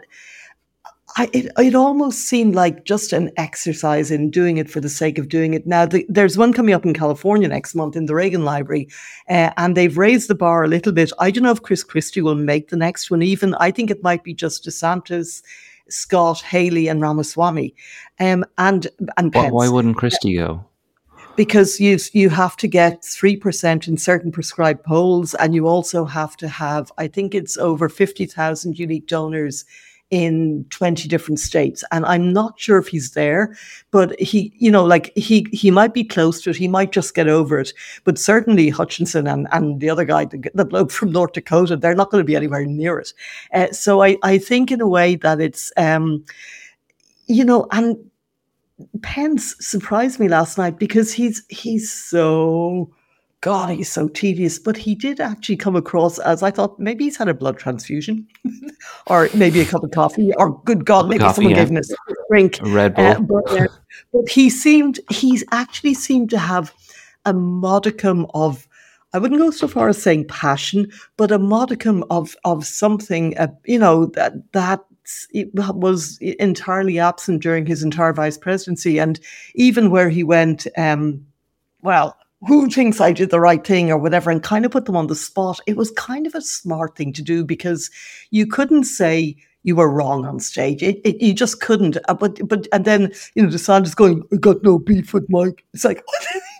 I, 1.17 1.29
it, 1.33 1.51
it 1.57 1.73
almost 1.73 2.19
seemed 2.19 2.53
like 2.53 2.85
just 2.85 3.11
an 3.11 3.31
exercise 3.37 4.11
in 4.11 4.29
doing 4.29 4.57
it 4.57 4.69
for 4.69 4.79
the 4.79 4.89
sake 4.89 5.17
of 5.17 5.29
doing 5.29 5.55
it. 5.55 5.65
Now, 5.65 5.87
the, 5.87 6.05
there's 6.07 6.37
one 6.37 6.53
coming 6.53 6.75
up 6.75 6.85
in 6.85 6.93
California 6.93 7.47
next 7.47 7.73
month 7.73 7.95
in 7.95 8.05
the 8.05 8.13
Reagan 8.13 8.45
Library, 8.45 8.87
uh, 9.27 9.49
and 9.57 9.75
they've 9.75 9.97
raised 9.97 10.29
the 10.29 10.35
bar 10.35 10.63
a 10.63 10.67
little 10.67 10.93
bit. 10.93 11.11
I 11.17 11.31
don't 11.31 11.43
know 11.43 11.51
if 11.51 11.63
Chris 11.63 11.83
Christie 11.83 12.21
will 12.21 12.35
make 12.35 12.69
the 12.69 12.77
next 12.77 13.09
one, 13.09 13.23
even. 13.23 13.55
I 13.55 13.71
think 13.71 13.89
it 13.89 14.03
might 14.03 14.23
be 14.23 14.35
just 14.35 14.65
DeSantis, 14.65 15.41
Scott, 15.89 16.41
Haley, 16.41 16.87
and 16.87 17.01
Ramaswamy. 17.01 17.73
Um, 18.19 18.45
and 18.57 18.87
and 19.17 19.33
Pence 19.33 19.51
why 19.51 19.69
wouldn't 19.69 19.97
Christie 19.97 20.35
go? 20.35 20.63
Because 21.37 21.79
you 21.79 21.97
you 22.11 22.29
have 22.29 22.57
to 22.57 22.67
get 22.67 23.05
three 23.05 23.37
percent 23.37 23.87
in 23.87 23.95
certain 23.95 24.31
prescribed 24.31 24.83
polls, 24.83 25.33
and 25.35 25.55
you 25.55 25.67
also 25.67 26.03
have 26.03 26.35
to 26.37 26.49
have 26.49 26.91
I 26.97 27.07
think 27.07 27.33
it's 27.33 27.55
over 27.55 27.87
fifty 27.87 28.25
thousand 28.25 28.77
unique 28.77 29.07
donors 29.07 29.63
in 30.09 30.65
20 30.69 31.09
different 31.09 31.37
states. 31.37 31.83
And 31.91 32.05
i'm 32.05 32.31
not 32.31 32.57
sure 32.57 32.77
if 32.77 32.87
he's 32.87 33.11
there 33.11 33.53
but 33.91 34.17
he 34.19 34.53
you 34.57 34.71
know 34.71 34.85
like 34.85 35.11
he 35.17 35.45
he 35.51 35.69
might 35.69 35.93
be 35.93 36.03
close 36.05 36.41
to 36.41 36.51
it. 36.51 36.55
He 36.55 36.69
might 36.69 36.93
just 36.93 37.13
get 37.13 37.27
over 37.27 37.59
it. 37.59 37.73
But 38.05 38.17
certainly 38.17 38.69
hutchinson 38.69 39.27
and 39.27 39.47
and 39.51 39.81
the 39.81 39.89
other 39.89 40.05
guy 40.05 40.23
the, 40.25 40.49
the 40.53 40.63
bloke 40.63 40.91
from 40.91 41.11
north 41.11 41.33
dakota 41.33 41.75
they're 41.75 41.93
not 41.93 42.09
going 42.09 42.21
to 42.21 42.25
be 42.25 42.37
anywhere 42.37 42.65
near 42.65 42.99
it. 42.99 43.11
Uh, 43.53 43.71
so 43.71 44.01
i 44.01 44.17
i 44.23 44.37
think 44.37 44.71
in 44.71 44.79
a 44.79 44.87
way 44.87 45.17
that 45.17 45.41
it's 45.41 45.73
um 45.75 46.23
you 47.27 47.43
know 47.43 47.67
and 47.71 47.97
Pence 49.01 49.55
surprised 49.59 50.19
me 50.19 50.27
last 50.27 50.57
night 50.57 50.77
because 50.77 51.11
he's 51.11 51.43
he's 51.49 51.91
so 51.91 52.91
God, 53.41 53.69
he's 53.69 53.91
so 53.91 54.07
tedious. 54.07 54.59
But 54.59 54.77
he 54.77 54.95
did 54.95 55.19
actually 55.19 55.57
come 55.57 55.75
across 55.75 56.19
as 56.19 56.43
I 56.43 56.51
thought 56.51 56.79
maybe 56.79 57.05
he's 57.05 57.17
had 57.17 57.27
a 57.27 57.33
blood 57.33 57.57
transfusion, 57.57 58.27
or 59.07 59.29
maybe 59.33 59.61
a 59.61 59.65
cup 59.65 59.83
of 59.83 59.91
coffee, 59.91 60.33
or 60.37 60.59
good 60.63 60.85
God, 60.85 61.07
maybe 61.07 61.19
coffee, 61.19 61.35
someone 61.35 61.51
yeah. 61.51 61.63
gave 61.63 61.69
him 61.69 61.77
a 61.77 62.15
drink. 62.29 62.59
A 62.61 62.69
Red 62.69 62.95
Bull. 62.95 63.05
Uh, 63.05 63.19
but, 63.19 63.51
uh, 63.51 63.67
but 64.13 64.29
he 64.29 64.49
seemed 64.49 64.99
he's 65.09 65.43
actually 65.51 65.93
seemed 65.93 66.29
to 66.31 66.37
have 66.37 66.73
a 67.25 67.33
modicum 67.33 68.25
of 68.33 68.67
I 69.13 69.19
wouldn't 69.19 69.39
go 69.39 69.51
so 69.51 69.67
far 69.67 69.87
as 69.87 70.01
saying 70.01 70.27
passion, 70.27 70.91
but 71.15 71.31
a 71.31 71.39
modicum 71.39 72.03
of 72.09 72.35
of 72.43 72.65
something, 72.65 73.37
uh, 73.37 73.47
you 73.65 73.79
know, 73.79 74.07
that 74.07 74.33
that 74.51 74.83
it 75.31 75.49
was 75.53 76.17
entirely 76.21 76.99
absent 76.99 77.41
during 77.41 77.65
his 77.65 77.83
entire 77.83 78.13
vice 78.13 78.37
presidency, 78.37 78.99
and 78.99 79.19
even 79.55 79.89
where 79.89 80.09
he 80.09 80.23
went, 80.23 80.67
um, 80.77 81.25
well, 81.81 82.17
who 82.47 82.69
thinks 82.69 83.01
I 83.01 83.11
did 83.13 83.31
the 83.31 83.39
right 83.39 83.65
thing 83.65 83.91
or 83.91 83.97
whatever, 83.97 84.29
and 84.29 84.43
kind 84.43 84.65
of 84.65 84.71
put 84.71 84.85
them 84.85 84.95
on 84.97 85.07
the 85.07 85.15
spot. 85.15 85.59
It 85.65 85.77
was 85.77 85.91
kind 85.91 86.27
of 86.27 86.35
a 86.35 86.41
smart 86.41 86.95
thing 86.95 87.13
to 87.13 87.21
do 87.21 87.43
because 87.43 87.89
you 88.29 88.45
couldn't 88.45 88.83
say 88.83 89.35
you 89.63 89.75
were 89.75 89.89
wrong 89.89 90.25
on 90.25 90.39
stage. 90.39 90.81
It, 90.83 91.01
it 91.03 91.21
you 91.21 91.33
just 91.33 91.59
couldn't. 91.61 91.97
Uh, 92.07 92.13
But 92.13 92.47
but 92.47 92.67
and 92.71 92.85
then 92.85 93.11
you 93.35 93.43
know 93.43 93.49
DeSantis 93.49 93.95
going, 93.95 94.23
I 94.31 94.37
got 94.37 94.63
no 94.63 94.79
beef 94.79 95.13
with 95.13 95.29
Mike. 95.29 95.65
It's 95.73 95.83
like 95.83 96.05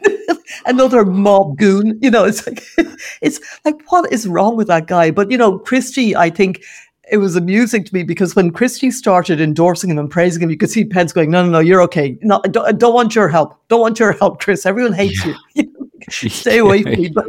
another 0.65 1.05
mob 1.05 1.57
goon. 1.57 1.99
You 2.01 2.11
know, 2.11 2.25
it's 2.25 2.45
like 2.45 2.63
it's 3.21 3.39
like 3.63 3.81
what 3.89 4.11
is 4.11 4.27
wrong 4.27 4.57
with 4.57 4.67
that 4.67 4.87
guy? 4.87 5.11
But 5.11 5.31
you 5.31 5.37
know, 5.37 5.59
Christie, 5.59 6.15
I 6.15 6.29
think 6.29 6.63
it 7.09 7.17
was 7.17 7.35
amusing 7.35 7.83
to 7.83 7.93
me 7.93 8.03
because 8.03 8.35
when 8.35 8.51
Christie 8.51 8.91
started 8.91 9.39
endorsing 9.39 9.89
him 9.89 9.99
and 9.99 10.09
praising 10.09 10.43
him, 10.43 10.49
you 10.49 10.57
could 10.57 10.69
see 10.69 10.85
Pence 10.85 11.13
going, 11.13 11.31
"No, 11.31 11.43
no, 11.43 11.51
no, 11.51 11.59
you're 11.59 11.81
okay. 11.83 12.17
No, 12.21 12.41
I 12.43 12.47
don't, 12.47 12.67
I 12.67 12.71
don't 12.71 12.93
want 12.93 13.15
your 13.15 13.27
help. 13.27 13.59
Don't 13.67 13.81
want 13.81 13.99
your 13.99 14.13
help, 14.13 14.41
Chris. 14.41 14.65
Everyone 14.65 14.93
hates 14.93 15.23
you. 15.25 15.35
Stay 16.09 16.57
away 16.59 16.83
from 16.83 16.91
me." 16.93 17.13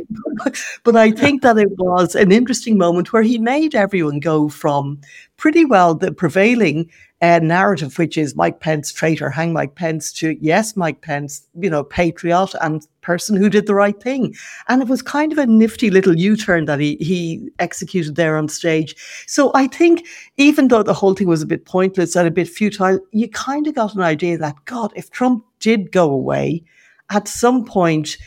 But, 0.45 0.63
but 0.85 0.95
I 0.95 1.11
think 1.11 1.43
that 1.43 1.59
it 1.59 1.77
was 1.79 2.15
an 2.15 2.31
interesting 2.31 2.79
moment 2.79 3.13
where 3.13 3.25
he 3.25 3.39
made 3.39 3.75
everyone 3.75 4.21
go 4.21 4.49
from 4.49 5.01
pretty 5.37 5.65
well 5.65 5.97
the 5.97 6.13
prevailing 6.13 6.89
uh, 7.21 7.41
narrative, 7.41 7.99
which 7.99 8.17
is 8.17 8.37
Mike 8.37 8.61
Pence 8.61 8.93
traitor, 8.93 9.31
hang 9.31 9.53
Mike 9.53 9.75
Pence, 9.75 10.13
to 10.13 10.37
yes, 10.41 10.77
Mike 10.77 11.01
Pence, 11.01 11.45
you 11.59 11.69
know, 11.69 11.83
patriot 11.83 12.55
and 12.61 12.87
person 13.09 13.37
who 13.37 13.49
did 13.49 13.67
the 13.67 13.75
right 13.75 13.99
thing. 14.03 14.35
And 14.69 14.83
it 14.83 14.89
was 14.89 15.03
kind 15.03 15.33
of 15.33 15.39
a 15.39 15.47
nifty 15.47 15.91
little 15.91 16.17
U-turn 16.17 16.67
that 16.67 16.79
he 16.79 16.97
he 17.11 17.49
executed 17.59 18.17
there 18.17 18.37
on 18.37 18.49
stage. 18.49 18.95
So 19.27 19.51
I 19.55 19.67
think 19.79 20.07
even 20.37 20.69
though 20.69 20.83
the 20.83 20.99
whole 21.01 21.15
thing 21.15 21.29
was 21.29 21.43
a 21.43 21.53
bit 21.55 21.65
pointless 21.65 22.17
and 22.17 22.29
a 22.29 22.37
bit 22.39 22.49
futile, 22.49 23.01
you 23.13 23.29
kind 23.29 23.67
of 23.67 23.75
got 23.75 23.95
an 23.95 24.03
idea 24.03 24.37
that 24.39 24.57
God, 24.67 24.93
if 24.95 25.11
Trump 25.11 25.45
did 25.59 25.91
go 25.91 26.11
away, 26.11 26.63
at 27.09 27.29
some 27.29 27.65
point 27.65 28.19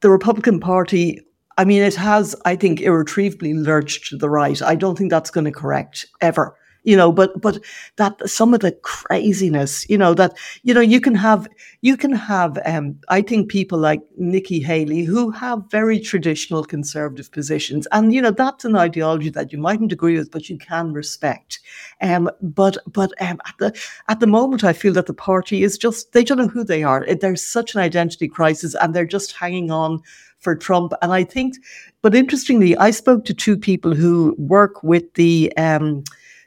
the 0.00 0.10
Republican 0.10 0.58
Party, 0.60 1.20
I 1.56 1.64
mean, 1.64 1.82
it 1.82 1.94
has, 1.94 2.34
I 2.44 2.56
think, 2.56 2.80
irretrievably 2.80 3.54
lurched 3.54 4.08
to 4.10 4.16
the 4.16 4.30
right. 4.30 4.60
I 4.62 4.74
don't 4.74 4.96
think 4.96 5.10
that's 5.10 5.30
going 5.30 5.44
to 5.44 5.60
correct 5.62 6.06
ever. 6.20 6.56
You 6.84 6.96
know, 6.96 7.12
but 7.12 7.40
but 7.40 7.58
that 7.96 8.28
some 8.28 8.54
of 8.54 8.60
the 8.60 8.72
craziness, 8.72 9.88
you 9.90 9.98
know, 9.98 10.14
that 10.14 10.36
you 10.62 10.72
know, 10.72 10.80
you 10.80 11.00
can 11.00 11.14
have 11.14 11.46
you 11.82 11.96
can 11.96 12.12
have 12.12 12.58
um 12.64 12.98
I 13.08 13.22
think 13.22 13.50
people 13.50 13.78
like 13.78 14.00
Nikki 14.16 14.60
Haley 14.60 15.04
who 15.04 15.30
have 15.30 15.70
very 15.70 16.00
traditional 16.00 16.64
conservative 16.64 17.30
positions. 17.32 17.86
And 17.92 18.14
you 18.14 18.22
know, 18.22 18.30
that's 18.30 18.64
an 18.64 18.76
ideology 18.76 19.30
that 19.30 19.52
you 19.52 19.58
mightn't 19.58 19.92
agree 19.92 20.16
with, 20.16 20.30
but 20.30 20.48
you 20.48 20.56
can 20.58 20.92
respect. 20.92 21.60
Um 22.00 22.30
but 22.40 22.78
but 22.86 23.12
um 23.20 23.38
at 23.46 23.54
the 23.58 23.82
at 24.08 24.20
the 24.20 24.26
moment 24.26 24.64
I 24.64 24.72
feel 24.72 24.94
that 24.94 25.06
the 25.06 25.14
party 25.14 25.62
is 25.62 25.76
just 25.76 26.12
they 26.12 26.24
don't 26.24 26.38
know 26.38 26.48
who 26.48 26.64
they 26.64 26.82
are. 26.82 27.06
There's 27.20 27.42
such 27.46 27.74
an 27.74 27.80
identity 27.80 28.28
crisis 28.28 28.74
and 28.74 28.94
they're 28.94 29.04
just 29.04 29.32
hanging 29.32 29.70
on 29.70 30.00
for 30.38 30.56
Trump. 30.56 30.92
And 31.02 31.12
I 31.12 31.24
think, 31.24 31.56
but 32.02 32.14
interestingly, 32.14 32.76
I 32.76 32.90
spoke 32.90 33.24
to 33.26 33.34
two 33.34 33.56
people 33.56 33.94
who 33.94 34.34
work 34.38 34.82
with 34.82 35.12
the 35.14 35.52
um, 35.56 36.02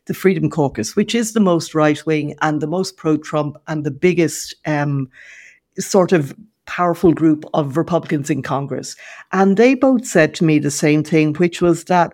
the 0.05 0.13
Freedom 0.13 0.49
Caucus, 0.49 0.95
which 0.95 1.15
is 1.15 1.33
the 1.33 1.39
most 1.39 1.73
right 1.73 2.05
wing 2.05 2.35
and 2.41 2.61
the 2.61 2.67
most 2.67 2.97
pro 2.97 3.17
Trump 3.17 3.57
and 3.67 3.83
the 3.83 3.91
biggest 3.91 4.55
um, 4.65 5.09
sort 5.79 6.11
of 6.11 6.35
powerful 6.65 7.13
group 7.13 7.45
of 7.53 7.77
Republicans 7.77 8.29
in 8.29 8.41
Congress. 8.41 8.95
And 9.31 9.57
they 9.57 9.75
both 9.75 10.05
said 10.05 10.33
to 10.35 10.43
me 10.43 10.59
the 10.59 10.71
same 10.71 11.03
thing, 11.03 11.33
which 11.35 11.61
was 11.61 11.85
that 11.85 12.13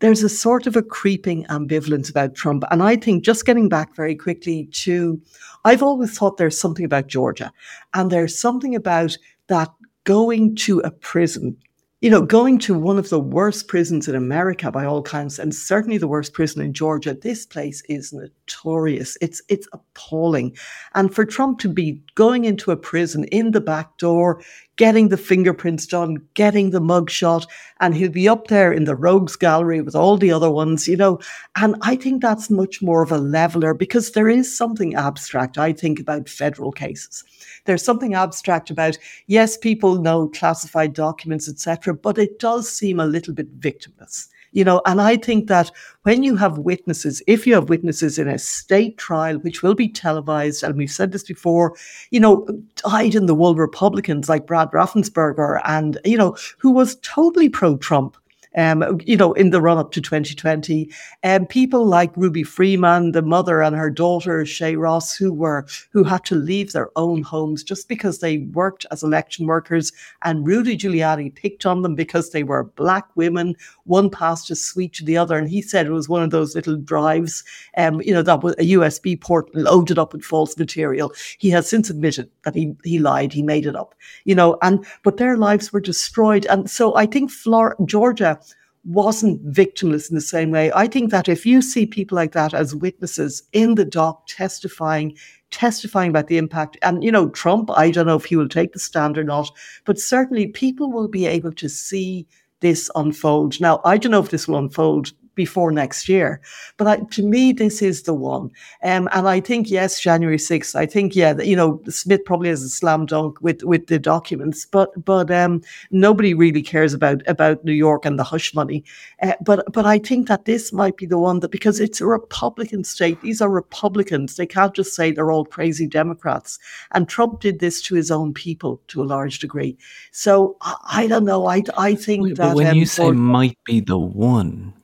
there's 0.00 0.22
a 0.22 0.28
sort 0.28 0.66
of 0.66 0.76
a 0.76 0.82
creeping 0.82 1.44
ambivalence 1.46 2.10
about 2.10 2.34
Trump. 2.34 2.64
And 2.70 2.82
I 2.82 2.96
think 2.96 3.22
just 3.24 3.44
getting 3.44 3.68
back 3.68 3.94
very 3.94 4.16
quickly 4.16 4.66
to, 4.72 5.20
I've 5.64 5.82
always 5.82 6.16
thought 6.16 6.38
there's 6.38 6.58
something 6.58 6.84
about 6.84 7.06
Georgia 7.06 7.52
and 7.94 8.10
there's 8.10 8.38
something 8.38 8.74
about 8.74 9.16
that 9.48 9.68
going 10.04 10.56
to 10.56 10.80
a 10.80 10.90
prison 10.90 11.56
you 12.00 12.08
know, 12.08 12.22
going 12.22 12.58
to 12.60 12.78
one 12.78 12.98
of 12.98 13.10
the 13.10 13.20
worst 13.20 13.68
prisons 13.68 14.08
in 14.08 14.14
America 14.14 14.70
by 14.70 14.86
all 14.86 15.02
counts, 15.02 15.38
and 15.38 15.54
certainly 15.54 15.98
the 15.98 16.08
worst 16.08 16.32
prison 16.32 16.62
in 16.62 16.72
Georgia, 16.72 17.12
this 17.12 17.44
place 17.44 17.82
is 17.90 18.12
notorious. 18.12 19.18
It's 19.20 19.42
it's 19.48 19.68
appalling. 19.72 20.56
And 20.94 21.14
for 21.14 21.26
Trump 21.26 21.58
to 21.60 21.68
be 21.68 22.02
going 22.14 22.46
into 22.46 22.70
a 22.70 22.76
prison 22.76 23.24
in 23.24 23.50
the 23.50 23.60
back 23.60 23.98
door, 23.98 24.42
getting 24.80 25.10
the 25.10 25.16
fingerprints 25.18 25.86
done, 25.86 26.16
getting 26.32 26.70
the 26.70 26.80
mugshot, 26.80 27.46
and 27.80 27.94
he'll 27.94 28.10
be 28.10 28.26
up 28.26 28.46
there 28.46 28.72
in 28.72 28.84
the 28.84 28.96
rogues 28.96 29.36
gallery 29.36 29.82
with 29.82 29.94
all 29.94 30.16
the 30.16 30.32
other 30.32 30.50
ones, 30.50 30.88
you 30.88 30.96
know. 30.96 31.18
And 31.56 31.76
I 31.82 31.96
think 31.96 32.22
that's 32.22 32.48
much 32.48 32.80
more 32.80 33.02
of 33.02 33.12
a 33.12 33.18
leveler 33.18 33.74
because 33.74 34.12
there 34.12 34.26
is 34.26 34.56
something 34.56 34.94
abstract, 34.94 35.58
I 35.58 35.74
think, 35.74 36.00
about 36.00 36.30
federal 36.30 36.72
cases 36.72 37.24
there's 37.66 37.84
something 37.84 38.14
abstract 38.14 38.70
about 38.70 38.96
yes 39.26 39.58
people 39.58 40.00
know 40.00 40.28
classified 40.28 40.94
documents 40.94 41.46
etc 41.46 41.92
but 41.92 42.16
it 42.16 42.38
does 42.38 42.70
seem 42.70 42.98
a 42.98 43.06
little 43.06 43.34
bit 43.34 43.60
victimless 43.60 44.28
you 44.52 44.64
know 44.64 44.80
and 44.86 45.00
i 45.00 45.16
think 45.16 45.48
that 45.48 45.70
when 46.02 46.22
you 46.22 46.36
have 46.36 46.58
witnesses 46.58 47.22
if 47.26 47.46
you 47.46 47.54
have 47.54 47.68
witnesses 47.68 48.18
in 48.18 48.28
a 48.28 48.38
state 48.38 48.96
trial 48.98 49.36
which 49.38 49.62
will 49.62 49.74
be 49.74 49.88
televised 49.88 50.62
and 50.62 50.76
we've 50.76 50.90
said 50.90 51.12
this 51.12 51.24
before 51.24 51.74
you 52.10 52.20
know 52.20 52.46
dyed 52.76 53.14
in 53.14 53.26
the 53.26 53.34
wool 53.34 53.54
republicans 53.54 54.28
like 54.28 54.46
brad 54.46 54.70
raffensperger 54.70 55.60
and 55.64 55.98
you 56.04 56.16
know 56.16 56.36
who 56.58 56.70
was 56.70 56.96
totally 56.96 57.48
pro 57.48 57.76
trump 57.76 58.16
um, 58.56 59.00
you 59.04 59.16
know, 59.16 59.32
in 59.34 59.50
the 59.50 59.60
run 59.60 59.78
up 59.78 59.92
to 59.92 60.00
2020. 60.00 60.90
Um, 61.22 61.46
people 61.46 61.86
like 61.86 62.16
Ruby 62.16 62.42
Freeman, 62.42 63.12
the 63.12 63.22
mother 63.22 63.62
and 63.62 63.76
her 63.76 63.90
daughter, 63.90 64.44
Shay 64.44 64.76
Ross, 64.76 65.16
who 65.16 65.32
were, 65.32 65.66
who 65.90 66.04
had 66.04 66.24
to 66.26 66.34
leave 66.34 66.72
their 66.72 66.90
own 66.96 67.22
homes 67.22 67.62
just 67.62 67.88
because 67.88 68.18
they 68.18 68.38
worked 68.38 68.86
as 68.90 69.02
election 69.02 69.46
workers. 69.46 69.92
And 70.22 70.46
Rudy 70.46 70.76
Giuliani 70.76 71.34
picked 71.34 71.66
on 71.66 71.82
them 71.82 71.94
because 71.94 72.30
they 72.30 72.42
were 72.42 72.64
black 72.64 73.06
women. 73.14 73.54
One 73.84 74.10
passed 74.10 74.50
a 74.50 74.56
sweet 74.56 74.92
to 74.94 75.04
the 75.04 75.16
other. 75.16 75.36
And 75.38 75.48
he 75.48 75.62
said 75.62 75.86
it 75.86 75.92
was 75.92 76.08
one 76.08 76.22
of 76.22 76.30
those 76.30 76.54
little 76.54 76.76
drives, 76.76 77.44
um, 77.76 78.00
you 78.02 78.12
know, 78.12 78.22
that 78.22 78.42
was 78.42 78.54
a 78.54 78.72
USB 78.72 79.20
port 79.20 79.54
loaded 79.54 79.98
up 79.98 80.12
with 80.12 80.24
false 80.24 80.56
material. 80.58 81.12
He 81.38 81.50
has 81.50 81.68
since 81.68 81.90
admitted 81.90 82.30
that 82.44 82.54
he, 82.54 82.74
he 82.84 82.98
lied, 82.98 83.32
he 83.32 83.42
made 83.42 83.66
it 83.66 83.76
up, 83.76 83.94
you 84.24 84.34
know, 84.34 84.58
and, 84.62 84.84
but 85.04 85.16
their 85.18 85.36
lives 85.36 85.72
were 85.72 85.80
destroyed. 85.80 86.46
And 86.46 86.68
so 86.68 86.96
I 86.96 87.06
think 87.06 87.30
Flor- 87.30 87.76
Georgia 87.84 88.39
wasn't 88.84 89.44
victimless 89.46 90.08
in 90.08 90.14
the 90.14 90.20
same 90.20 90.50
way. 90.50 90.72
I 90.74 90.86
think 90.86 91.10
that 91.10 91.28
if 91.28 91.44
you 91.44 91.60
see 91.60 91.86
people 91.86 92.16
like 92.16 92.32
that 92.32 92.54
as 92.54 92.74
witnesses 92.74 93.42
in 93.52 93.74
the 93.74 93.84
dock 93.84 94.26
testifying, 94.26 95.16
testifying 95.50 96.10
about 96.10 96.28
the 96.28 96.38
impact, 96.38 96.78
and 96.82 97.04
you 97.04 97.12
know, 97.12 97.28
Trump, 97.28 97.70
I 97.72 97.90
don't 97.90 98.06
know 98.06 98.16
if 98.16 98.24
he 98.24 98.36
will 98.36 98.48
take 98.48 98.72
the 98.72 98.78
stand 98.78 99.18
or 99.18 99.24
not, 99.24 99.50
but 99.84 99.98
certainly 99.98 100.48
people 100.48 100.90
will 100.90 101.08
be 101.08 101.26
able 101.26 101.52
to 101.52 101.68
see 101.68 102.26
this 102.60 102.90
unfold. 102.94 103.60
Now, 103.60 103.80
I 103.84 103.98
don't 103.98 104.12
know 104.12 104.20
if 104.20 104.30
this 104.30 104.48
will 104.48 104.58
unfold 104.58 105.12
before 105.40 105.72
next 105.72 106.06
year. 106.06 106.38
But 106.76 106.86
I, 106.86 106.96
to 107.12 107.22
me, 107.22 107.52
this 107.52 107.80
is 107.80 108.02
the 108.02 108.12
one. 108.12 108.50
Um, 108.82 109.08
and 109.12 109.26
I 109.26 109.40
think, 109.40 109.70
yes, 109.70 109.98
January 109.98 110.36
6th, 110.36 110.74
I 110.74 110.84
think, 110.84 111.16
yeah, 111.16 111.40
you 111.40 111.56
know, 111.56 111.80
Smith 111.88 112.26
probably 112.26 112.50
has 112.50 112.62
a 112.62 112.68
slam 112.68 113.06
dunk 113.06 113.40
with, 113.40 113.62
with 113.62 113.86
the 113.86 113.98
documents, 113.98 114.66
but, 114.66 114.90
but, 115.02 115.30
um, 115.30 115.62
nobody 115.90 116.34
really 116.34 116.60
cares 116.60 116.92
about, 116.92 117.22
about 117.26 117.64
New 117.64 117.72
York 117.72 118.04
and 118.04 118.18
the 118.18 118.28
hush 118.32 118.52
money. 118.54 118.84
Uh, 119.22 119.32
but, 119.40 119.64
but 119.72 119.86
I 119.86 119.98
think 119.98 120.28
that 120.28 120.44
this 120.44 120.74
might 120.74 120.98
be 120.98 121.06
the 121.06 121.16
one 121.16 121.40
that, 121.40 121.50
because 121.50 121.80
it's 121.80 122.02
a 122.02 122.06
Republican 122.06 122.84
state, 122.84 123.18
these 123.22 123.40
are 123.40 123.48
Republicans. 123.48 124.36
They 124.36 124.46
can't 124.46 124.74
just 124.74 124.94
say 124.94 125.10
they're 125.10 125.32
all 125.32 125.46
crazy 125.46 125.86
Democrats. 125.86 126.58
And 126.92 127.08
Trump 127.08 127.40
did 127.40 127.60
this 127.60 127.80
to 127.82 127.94
his 127.94 128.10
own 128.10 128.34
people 128.34 128.82
to 128.88 129.02
a 129.02 129.08
large 129.14 129.38
degree. 129.38 129.78
So 130.10 130.58
I, 130.60 130.74
I 130.84 131.06
don't 131.06 131.24
know. 131.24 131.46
I, 131.46 131.62
I 131.78 131.94
think 131.94 132.24
Wait, 132.24 132.36
that. 132.36 132.54
When 132.54 132.66
um, 132.66 132.76
you 132.76 132.84
say 132.84 133.10
might 133.12 133.56
be 133.64 133.80
the 133.80 133.98
one, 133.98 134.74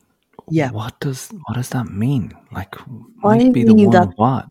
yeah. 0.50 0.70
What 0.70 1.00
does 1.00 1.28
what 1.46 1.54
does 1.54 1.70
that 1.70 1.86
mean? 1.86 2.32
Like 2.52 2.74
might 3.16 3.52
be 3.52 3.64
the 3.64 3.74
one 3.74 3.90
that- 3.90 4.12
what? 4.16 4.46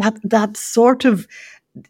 that 0.00 0.18
that 0.24 0.56
sort 0.56 1.04
of 1.04 1.26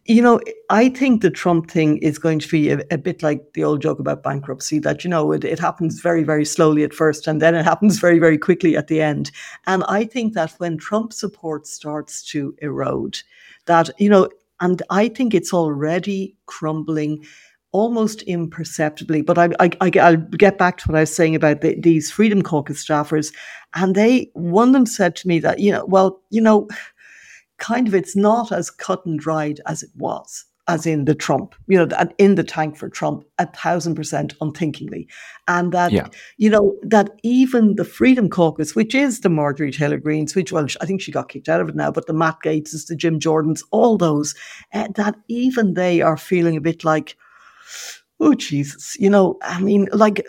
you 0.04 0.20
know 0.20 0.40
i 0.70 0.88
think 0.88 1.22
the 1.22 1.30
trump 1.30 1.70
thing 1.70 1.98
is 1.98 2.18
going 2.18 2.38
to 2.38 2.48
be 2.48 2.70
a, 2.70 2.82
a 2.90 2.98
bit 2.98 3.22
like 3.22 3.52
the 3.54 3.62
old 3.62 3.80
joke 3.80 4.00
about 4.00 4.22
bankruptcy 4.22 4.78
that 4.78 5.04
you 5.04 5.11
know 5.11 5.30
it, 5.32 5.44
it 5.44 5.59
happens 5.59 6.00
very 6.00 6.24
very 6.24 6.44
slowly 6.44 6.82
at 6.82 6.92
first 6.92 7.26
and 7.26 7.40
then 7.40 7.54
it 7.54 7.64
happens 7.64 7.98
very 8.06 8.18
very 8.18 8.38
quickly 8.38 8.76
at 8.76 8.88
the 8.88 9.00
end 9.00 9.30
and 9.66 9.85
i 9.88 10.04
think 10.04 10.35
that 10.35 10.52
when 10.59 10.76
trump 10.76 11.12
support 11.12 11.66
starts 11.66 12.22
to 12.22 12.54
erode 12.62 13.18
that 13.66 13.90
you 13.98 14.09
know 14.09 14.28
and 14.61 14.82
i 14.90 15.09
think 15.09 15.35
it's 15.35 15.54
already 15.54 16.35
crumbling 16.46 17.24
almost 17.72 18.22
imperceptibly. 18.22 19.22
But 19.22 19.38
I, 19.38 19.48
I, 19.61 19.70
I, 19.81 19.90
I'll 20.00 20.16
get 20.16 20.59
back 20.59 20.79
to 20.79 20.88
what 20.88 20.96
I 20.96 21.00
was 21.00 21.14
saying 21.14 21.35
about 21.35 21.61
the, 21.61 21.79
these 21.81 22.11
Freedom 22.11 22.42
Caucus 22.42 22.85
staffers. 22.85 23.33
And 23.74 23.94
they, 23.94 24.31
one 24.35 24.68
of 24.68 24.74
them 24.74 24.87
said 24.87 25.16
to 25.16 25.29
me 25.29 25.38
that, 25.40 25.59
you 25.59 25.72
know, 25.72 25.85
well, 25.85 26.22
you 26.31 26.40
know, 26.40 26.68
kind 27.59 27.88
of 27.88 27.94
it's 27.94 28.16
not 28.16 28.52
as 28.52 28.70
cut 28.70 29.05
and 29.07 29.18
dried 29.18 29.61
as 29.66 29.83
it 29.83 29.90
was. 29.96 30.44
As 30.68 30.85
in 30.85 31.05
the 31.05 31.14
Trump, 31.14 31.55
you 31.68 31.79
know, 31.79 31.96
in 32.18 32.35
the 32.35 32.42
tank 32.42 32.76
for 32.76 32.88
Trump, 32.88 33.22
a 33.38 33.46
thousand 33.46 33.94
percent 33.94 34.35
unthinkingly. 34.40 35.07
And 35.46 35.70
that, 35.70 35.92
Yeah. 35.92 36.09
you 36.38 36.50
know, 36.50 36.74
that 36.83 37.11
even 37.22 37.76
the 37.76 37.85
Freedom 37.85 38.29
Caucus, 38.29 38.74
which 38.74 38.92
is 38.92 39.20
the 39.20 39.29
Marjorie 39.29 39.70
Taylor 39.70 39.98
Greenes, 39.98 40.35
which, 40.35 40.50
well, 40.50 40.66
I 40.81 40.87
think 40.87 41.00
she 41.00 41.12
got 41.12 41.29
kicked 41.29 41.48
out 41.48 41.61
of 41.61 41.68
it 41.68 41.76
now, 41.76 41.92
but 41.92 42.09
the 42.09 42.12
Matt 42.12 42.38
Gaetzes, 42.42 42.88
the 42.88 42.96
Jim 42.96 43.20
Jordans, 43.20 43.62
all 43.70 43.96
those, 43.96 44.35
uh, 44.74 44.88
that 44.96 45.14
even 45.29 45.74
they 45.74 46.02
are 46.02 46.16
feeling 46.16 46.57
a 46.57 46.61
bit 46.61 46.83
like, 46.85 47.16
oh 48.20 48.35
Jesus, 48.35 48.96
you 48.98 49.11
know, 49.11 49.38
I 49.42 49.61
mean, 49.61 49.88
like 49.92 50.26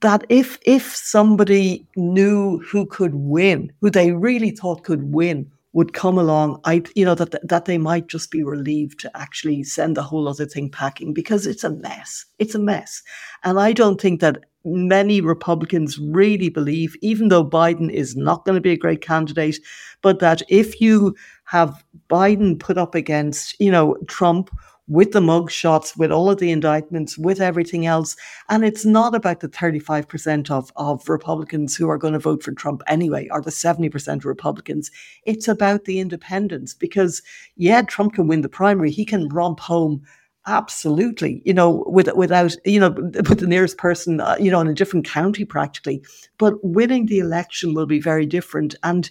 that 0.00 0.24
if 0.28 0.58
if 0.62 0.94
somebody 0.94 1.86
knew 1.96 2.58
who 2.58 2.86
could 2.86 3.14
win, 3.14 3.72
who 3.80 3.90
they 3.90 4.12
really 4.12 4.50
thought 4.50 4.84
could 4.84 5.12
win, 5.12 5.50
would 5.72 5.94
come 5.94 6.18
along, 6.18 6.60
I 6.64 6.82
you 6.94 7.04
know 7.04 7.14
that 7.14 7.34
that 7.48 7.64
they 7.64 7.78
might 7.78 8.08
just 8.08 8.30
be 8.30 8.42
relieved 8.42 9.00
to 9.00 9.16
actually 9.16 9.64
send 9.64 9.96
the 9.96 10.02
whole 10.02 10.28
other 10.28 10.46
thing 10.46 10.70
packing 10.70 11.14
because 11.14 11.46
it's 11.46 11.64
a 11.64 11.70
mess. 11.70 12.26
It's 12.38 12.54
a 12.54 12.58
mess, 12.58 13.02
and 13.44 13.58
I 13.58 13.72
don't 13.72 14.00
think 14.00 14.20
that 14.20 14.44
many 14.64 15.20
Republicans 15.20 15.98
really 15.98 16.48
believe, 16.48 16.94
even 17.00 17.28
though 17.28 17.44
Biden 17.44 17.90
is 17.90 18.16
not 18.16 18.44
going 18.44 18.54
to 18.54 18.60
be 18.60 18.72
a 18.72 18.76
great 18.76 19.00
candidate, 19.00 19.58
but 20.02 20.20
that 20.20 20.42
if 20.48 20.80
you 20.80 21.16
have 21.44 21.84
Biden 22.08 22.58
put 22.58 22.78
up 22.78 22.94
against, 22.94 23.58
you 23.60 23.70
know, 23.70 23.96
Trump 24.06 24.50
with 24.92 25.12
the 25.12 25.20
mug 25.22 25.50
shots, 25.50 25.96
with 25.96 26.12
all 26.12 26.28
of 26.28 26.38
the 26.38 26.50
indictments, 26.50 27.16
with 27.16 27.40
everything 27.40 27.86
else. 27.86 28.14
And 28.50 28.62
it's 28.62 28.84
not 28.84 29.14
about 29.14 29.40
the 29.40 29.48
35% 29.48 30.50
of, 30.50 30.70
of 30.76 31.08
Republicans 31.08 31.74
who 31.74 31.88
are 31.88 31.96
going 31.96 32.12
to 32.12 32.18
vote 32.18 32.42
for 32.42 32.52
Trump 32.52 32.82
anyway, 32.86 33.26
or 33.30 33.40
the 33.40 33.50
70% 33.50 34.16
of 34.16 34.26
Republicans. 34.26 34.90
It's 35.24 35.48
about 35.48 35.86
the 35.86 35.98
independents 35.98 36.74
because, 36.74 37.22
yeah, 37.56 37.80
Trump 37.80 38.14
can 38.14 38.26
win 38.26 38.42
the 38.42 38.50
primary. 38.50 38.90
He 38.90 39.06
can 39.06 39.30
romp 39.30 39.60
home. 39.60 40.02
Absolutely, 40.46 41.40
you 41.46 41.54
know, 41.54 41.84
with, 41.86 42.12
without, 42.14 42.54
you 42.66 42.80
know, 42.80 42.90
with 42.98 43.38
the 43.38 43.46
nearest 43.46 43.78
person, 43.78 44.20
uh, 44.20 44.36
you 44.38 44.50
know, 44.50 44.60
in 44.60 44.66
a 44.66 44.74
different 44.74 45.06
county 45.06 45.46
practically. 45.46 46.04
But 46.36 46.54
winning 46.62 47.06
the 47.06 47.20
election 47.20 47.72
will 47.72 47.86
be 47.86 48.00
very 48.00 48.26
different. 48.26 48.74
And, 48.82 49.08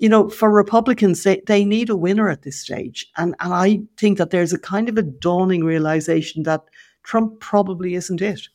you 0.00 0.08
know, 0.08 0.30
for 0.30 0.50
Republicans, 0.50 1.22
they, 1.22 1.42
they 1.46 1.62
need 1.62 1.90
a 1.90 1.96
winner 1.96 2.30
at 2.30 2.42
this 2.42 2.58
stage. 2.58 3.06
And, 3.18 3.36
and 3.38 3.52
I 3.52 3.82
think 3.98 4.16
that 4.16 4.30
there's 4.30 4.54
a 4.54 4.58
kind 4.58 4.88
of 4.88 4.96
a 4.96 5.02
dawning 5.02 5.62
realization 5.62 6.42
that 6.44 6.62
Trump 7.02 7.38
probably 7.38 7.94
isn't 7.94 8.22
it. 8.22 8.48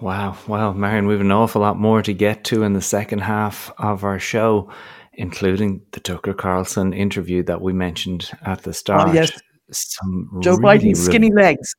Wow, 0.00 0.38
well, 0.46 0.72
Marion, 0.74 1.08
we 1.08 1.14
have 1.14 1.20
an 1.20 1.32
awful 1.32 1.60
lot 1.60 1.76
more 1.76 2.02
to 2.02 2.14
get 2.14 2.44
to 2.44 2.62
in 2.62 2.72
the 2.72 2.80
second 2.80 3.18
half 3.18 3.72
of 3.78 4.04
our 4.04 4.20
show, 4.20 4.72
including 5.12 5.82
the 5.90 6.00
Tucker 6.00 6.34
Carlson 6.34 6.92
interview 6.92 7.42
that 7.42 7.60
we 7.60 7.72
mentioned 7.72 8.30
at 8.46 8.62
the 8.62 8.72
start. 8.72 9.08
Oh, 9.08 9.12
yes. 9.12 9.38
Some 9.72 10.40
Joe 10.40 10.56
really 10.56 10.78
Biden's 10.78 11.04
skinny 11.04 11.32
legs. 11.32 11.74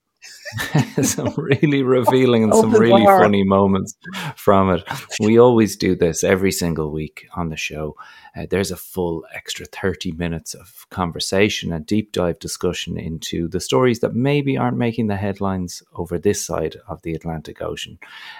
some 1.04 1.34
really 1.38 1.84
revealing 1.84 2.44
and 2.44 2.54
some 2.56 2.72
really 2.72 3.04
bar. 3.04 3.20
funny 3.22 3.44
moments 3.44 3.96
from 4.36 4.70
it. 4.72 4.84
We 5.20 5.40
always 5.40 5.76
do 5.76 5.96
this 5.96 6.24
every 6.24 6.52
single 6.52 6.92
week 6.92 7.28
on 7.36 7.50
the 7.50 7.58
show. 7.58 7.96
Uh, 8.36 8.46
there's 8.50 8.72
a 8.72 8.78
full 8.78 9.26
extra 9.34 9.66
30 9.66 10.14
minutes 10.14 10.54
of 10.54 10.86
conversation 10.90 11.74
and 11.74 11.86
deep 11.86 12.12
dive 12.14 12.40
discussion 12.40 12.98
into 12.98 13.48
the 13.50 13.60
stories 13.60 14.00
that 14.00 14.16
maybe 14.16 14.58
aren't 14.58 14.78
making 14.78 15.08
the 15.08 15.18
headlines 15.18 15.84
over 15.96 16.18
this 16.18 16.46
side 16.46 16.78
of 16.88 17.02
the 17.02 17.14
Atlantic 17.14 17.62
Ocean. 17.62 18.00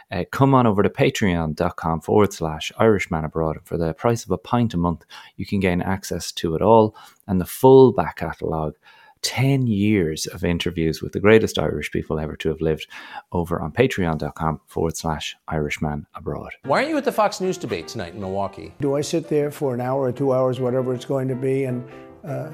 Uh, 0.10 0.24
come 0.32 0.54
on 0.54 0.66
over 0.66 0.82
to 0.82 0.90
patreon.com 0.90 2.02
forward 2.02 2.32
slash 2.32 2.72
Irishman 2.78 3.26
Abroad. 3.26 3.58
And 3.58 3.66
for 3.66 3.78
the 3.78 3.94
price 3.94 4.24
of 4.24 4.32
a 4.32 4.38
pint 4.38 4.74
a 4.74 4.78
month, 4.78 5.06
you 5.36 5.46
can 5.46 5.60
gain 5.60 5.82
access 5.82 6.32
to 6.34 6.56
it 6.56 6.62
all 6.62 6.96
and 7.28 7.42
the 7.42 7.46
full 7.46 7.92
back 7.92 8.18
catalogue 8.18 8.76
10 9.22 9.68
years 9.68 10.26
of 10.28 10.44
interviews 10.44 11.02
with 11.02 11.12
the 11.14 11.20
greatest 11.20 11.60
Irish 11.60 11.92
people 11.92 12.20
ever 12.20 12.36
to 12.38 12.50
have 12.50 12.62
lived 12.62 12.88
over 13.32 13.62
on 13.62 13.72
patreon.com 13.72 14.62
forward 14.68 14.98
slash 14.98 15.36
Irishman 15.48 16.08
abroad. 16.16 16.52
Why 16.64 16.80
aren't 16.80 16.90
you 16.90 16.98
at 16.98 17.06
the 17.06 17.12
Fox 17.12 17.40
News 17.42 17.58
debate 17.58 17.88
tonight 17.88 18.14
in 18.14 18.20
Milwaukee? 18.20 18.74
Do 18.82 18.96
I 18.96 19.02
sit 19.02 19.28
there 19.28 19.52
for 19.52 19.74
an 19.74 19.82
hour 19.82 20.02
or 20.04 20.12
two 20.12 20.34
hours, 20.34 20.60
whatever 20.60 20.94
it's 20.94 21.06
going 21.06 21.28
to 21.28 21.36
be, 21.36 21.66
and 21.66 21.88
uh, 22.24 22.50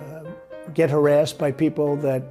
get 0.74 0.90
harassed 0.90 1.38
by 1.38 1.52
people 1.52 1.96
that 1.98 2.24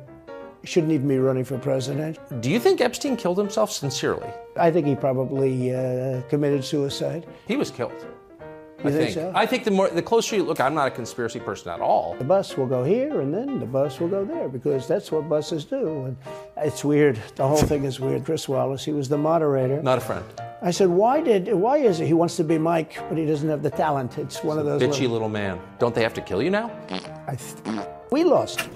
shouldn't 0.65 0.93
even 0.93 1.09
be 1.09 1.19
running 1.19 1.45
for 1.45 1.59
president? 1.59 2.19
Do 2.41 2.51
you 2.51 2.61
think 2.61 2.81
Epstein 2.81 3.17
killed 3.17 3.39
himself 3.39 3.71
sincerely? 3.71 4.31
I 4.57 4.71
think 4.71 4.87
he 4.87 4.95
probably 4.95 5.75
uh, 5.75 6.23
committed 6.23 6.65
suicide. 6.65 7.27
He 7.47 7.57
was 7.57 7.71
killed. 7.71 8.07
You 8.85 8.91
I 8.91 8.93
think 8.93 9.05
think. 9.05 9.15
so? 9.15 9.33
I 9.35 9.47
think 9.47 9.65
the 9.65 9.71
more 9.71 9.89
the 9.89 10.03
closer 10.03 10.37
you 10.37 10.43
look, 10.43 10.61
I'm 10.61 10.75
not 10.75 10.87
a 10.89 10.91
conspiracy 10.91 11.41
person 11.41 11.71
at 11.73 11.81
all. 11.81 12.15
The 12.19 12.25
bus 12.25 12.57
will 12.59 12.67
go 12.67 12.85
here 12.85 13.21
and 13.23 13.33
then 13.33 13.59
the 13.59 13.65
bus 13.67 13.99
will 14.01 14.09
go 14.09 14.25
there 14.25 14.49
because 14.49 14.87
that's 14.87 15.11
what 15.11 15.29
buses 15.29 15.65
do. 15.65 16.05
And 16.05 16.17
it's 16.59 16.85
weird. 16.85 17.19
The 17.37 17.49
whole 17.49 17.57
thing 17.57 17.85
is 17.85 17.99
weird. 18.01 18.25
Chris 18.27 18.49
Wallace, 18.49 18.85
he 18.85 18.93
was 18.93 19.09
the 19.09 19.17
moderator. 19.19 19.83
Not 19.83 19.99
a 19.99 20.03
friend. 20.03 20.25
I 20.63 20.71
said, 20.73 20.89
why 20.89 21.21
did, 21.23 21.53
why 21.55 21.79
is 21.79 22.01
it 22.01 22.07
he 22.07 22.13
wants 22.13 22.37
to 22.37 22.45
be 22.45 22.59
Mike, 22.59 22.99
but 23.09 23.17
he 23.17 23.25
doesn't 23.27 23.49
have 23.49 23.63
the 23.63 23.71
talent? 23.71 24.19
It's 24.19 24.43
one 24.45 24.59
of 24.59 24.67
those. 24.67 24.81
Bitchy 24.83 25.01
little- 25.03 25.13
little 25.13 25.29
man. 25.31 25.59
Don't 25.79 25.95
they 25.95 26.03
have 26.03 26.15
to 26.15 26.21
kill 26.21 26.43
you 26.43 26.51
now? 26.51 26.71
I 27.27 27.37
th- 27.37 27.87
we 28.11 28.25
lost. 28.25 28.69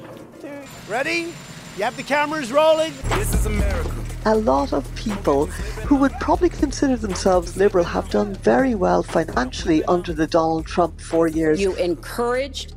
Ready? 0.88 1.32
You 1.76 1.84
have 1.84 1.96
the 1.96 2.02
cameras 2.02 2.50
rolling? 2.52 2.92
This 3.10 3.32
is 3.34 3.46
America. 3.46 3.92
A 4.26 4.37
lot 4.37 4.74
of 4.74 4.94
people 4.96 5.46
who 5.87 5.96
would 5.96 6.12
probably 6.20 6.50
consider 6.50 6.96
themselves 6.96 7.56
liberal 7.56 7.85
have 7.85 8.11
done 8.11 8.35
very 8.35 8.74
well 8.74 9.02
financially 9.02 9.83
under 9.85 10.12
the 10.12 10.26
Donald 10.26 10.66
Trump 10.66 11.00
four 11.00 11.26
years. 11.26 11.59
You 11.59 11.74
encouraged 11.76 12.75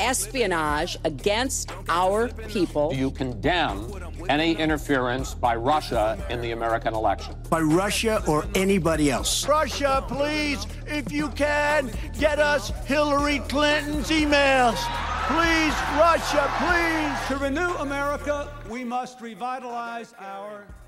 espionage 0.00 0.96
against 1.04 1.70
our 1.88 2.28
people. 2.48 2.90
Do 2.90 2.96
you 2.96 3.10
condemn 3.10 3.92
any 4.28 4.56
interference 4.56 5.34
by 5.34 5.56
Russia 5.56 6.18
in 6.30 6.40
the 6.40 6.52
American 6.52 6.94
election? 6.94 7.36
By 7.48 7.60
Russia 7.60 8.22
or 8.26 8.44
anybody 8.54 9.10
else. 9.10 9.46
Russia, 9.46 10.04
please, 10.08 10.66
if 10.86 11.12
you 11.12 11.28
can, 11.30 11.90
get 12.18 12.38
us 12.38 12.70
Hillary 12.86 13.40
Clinton's 13.48 14.10
emails. 14.10 14.78
Please, 15.28 15.74
Russia, 15.96 16.50
please. 16.58 17.28
To 17.28 17.44
renew 17.44 17.72
America, 17.76 18.52
we 18.68 18.82
must 18.82 19.20
revitalize 19.20 20.14
our 20.18 20.48
democracy. 20.48 20.79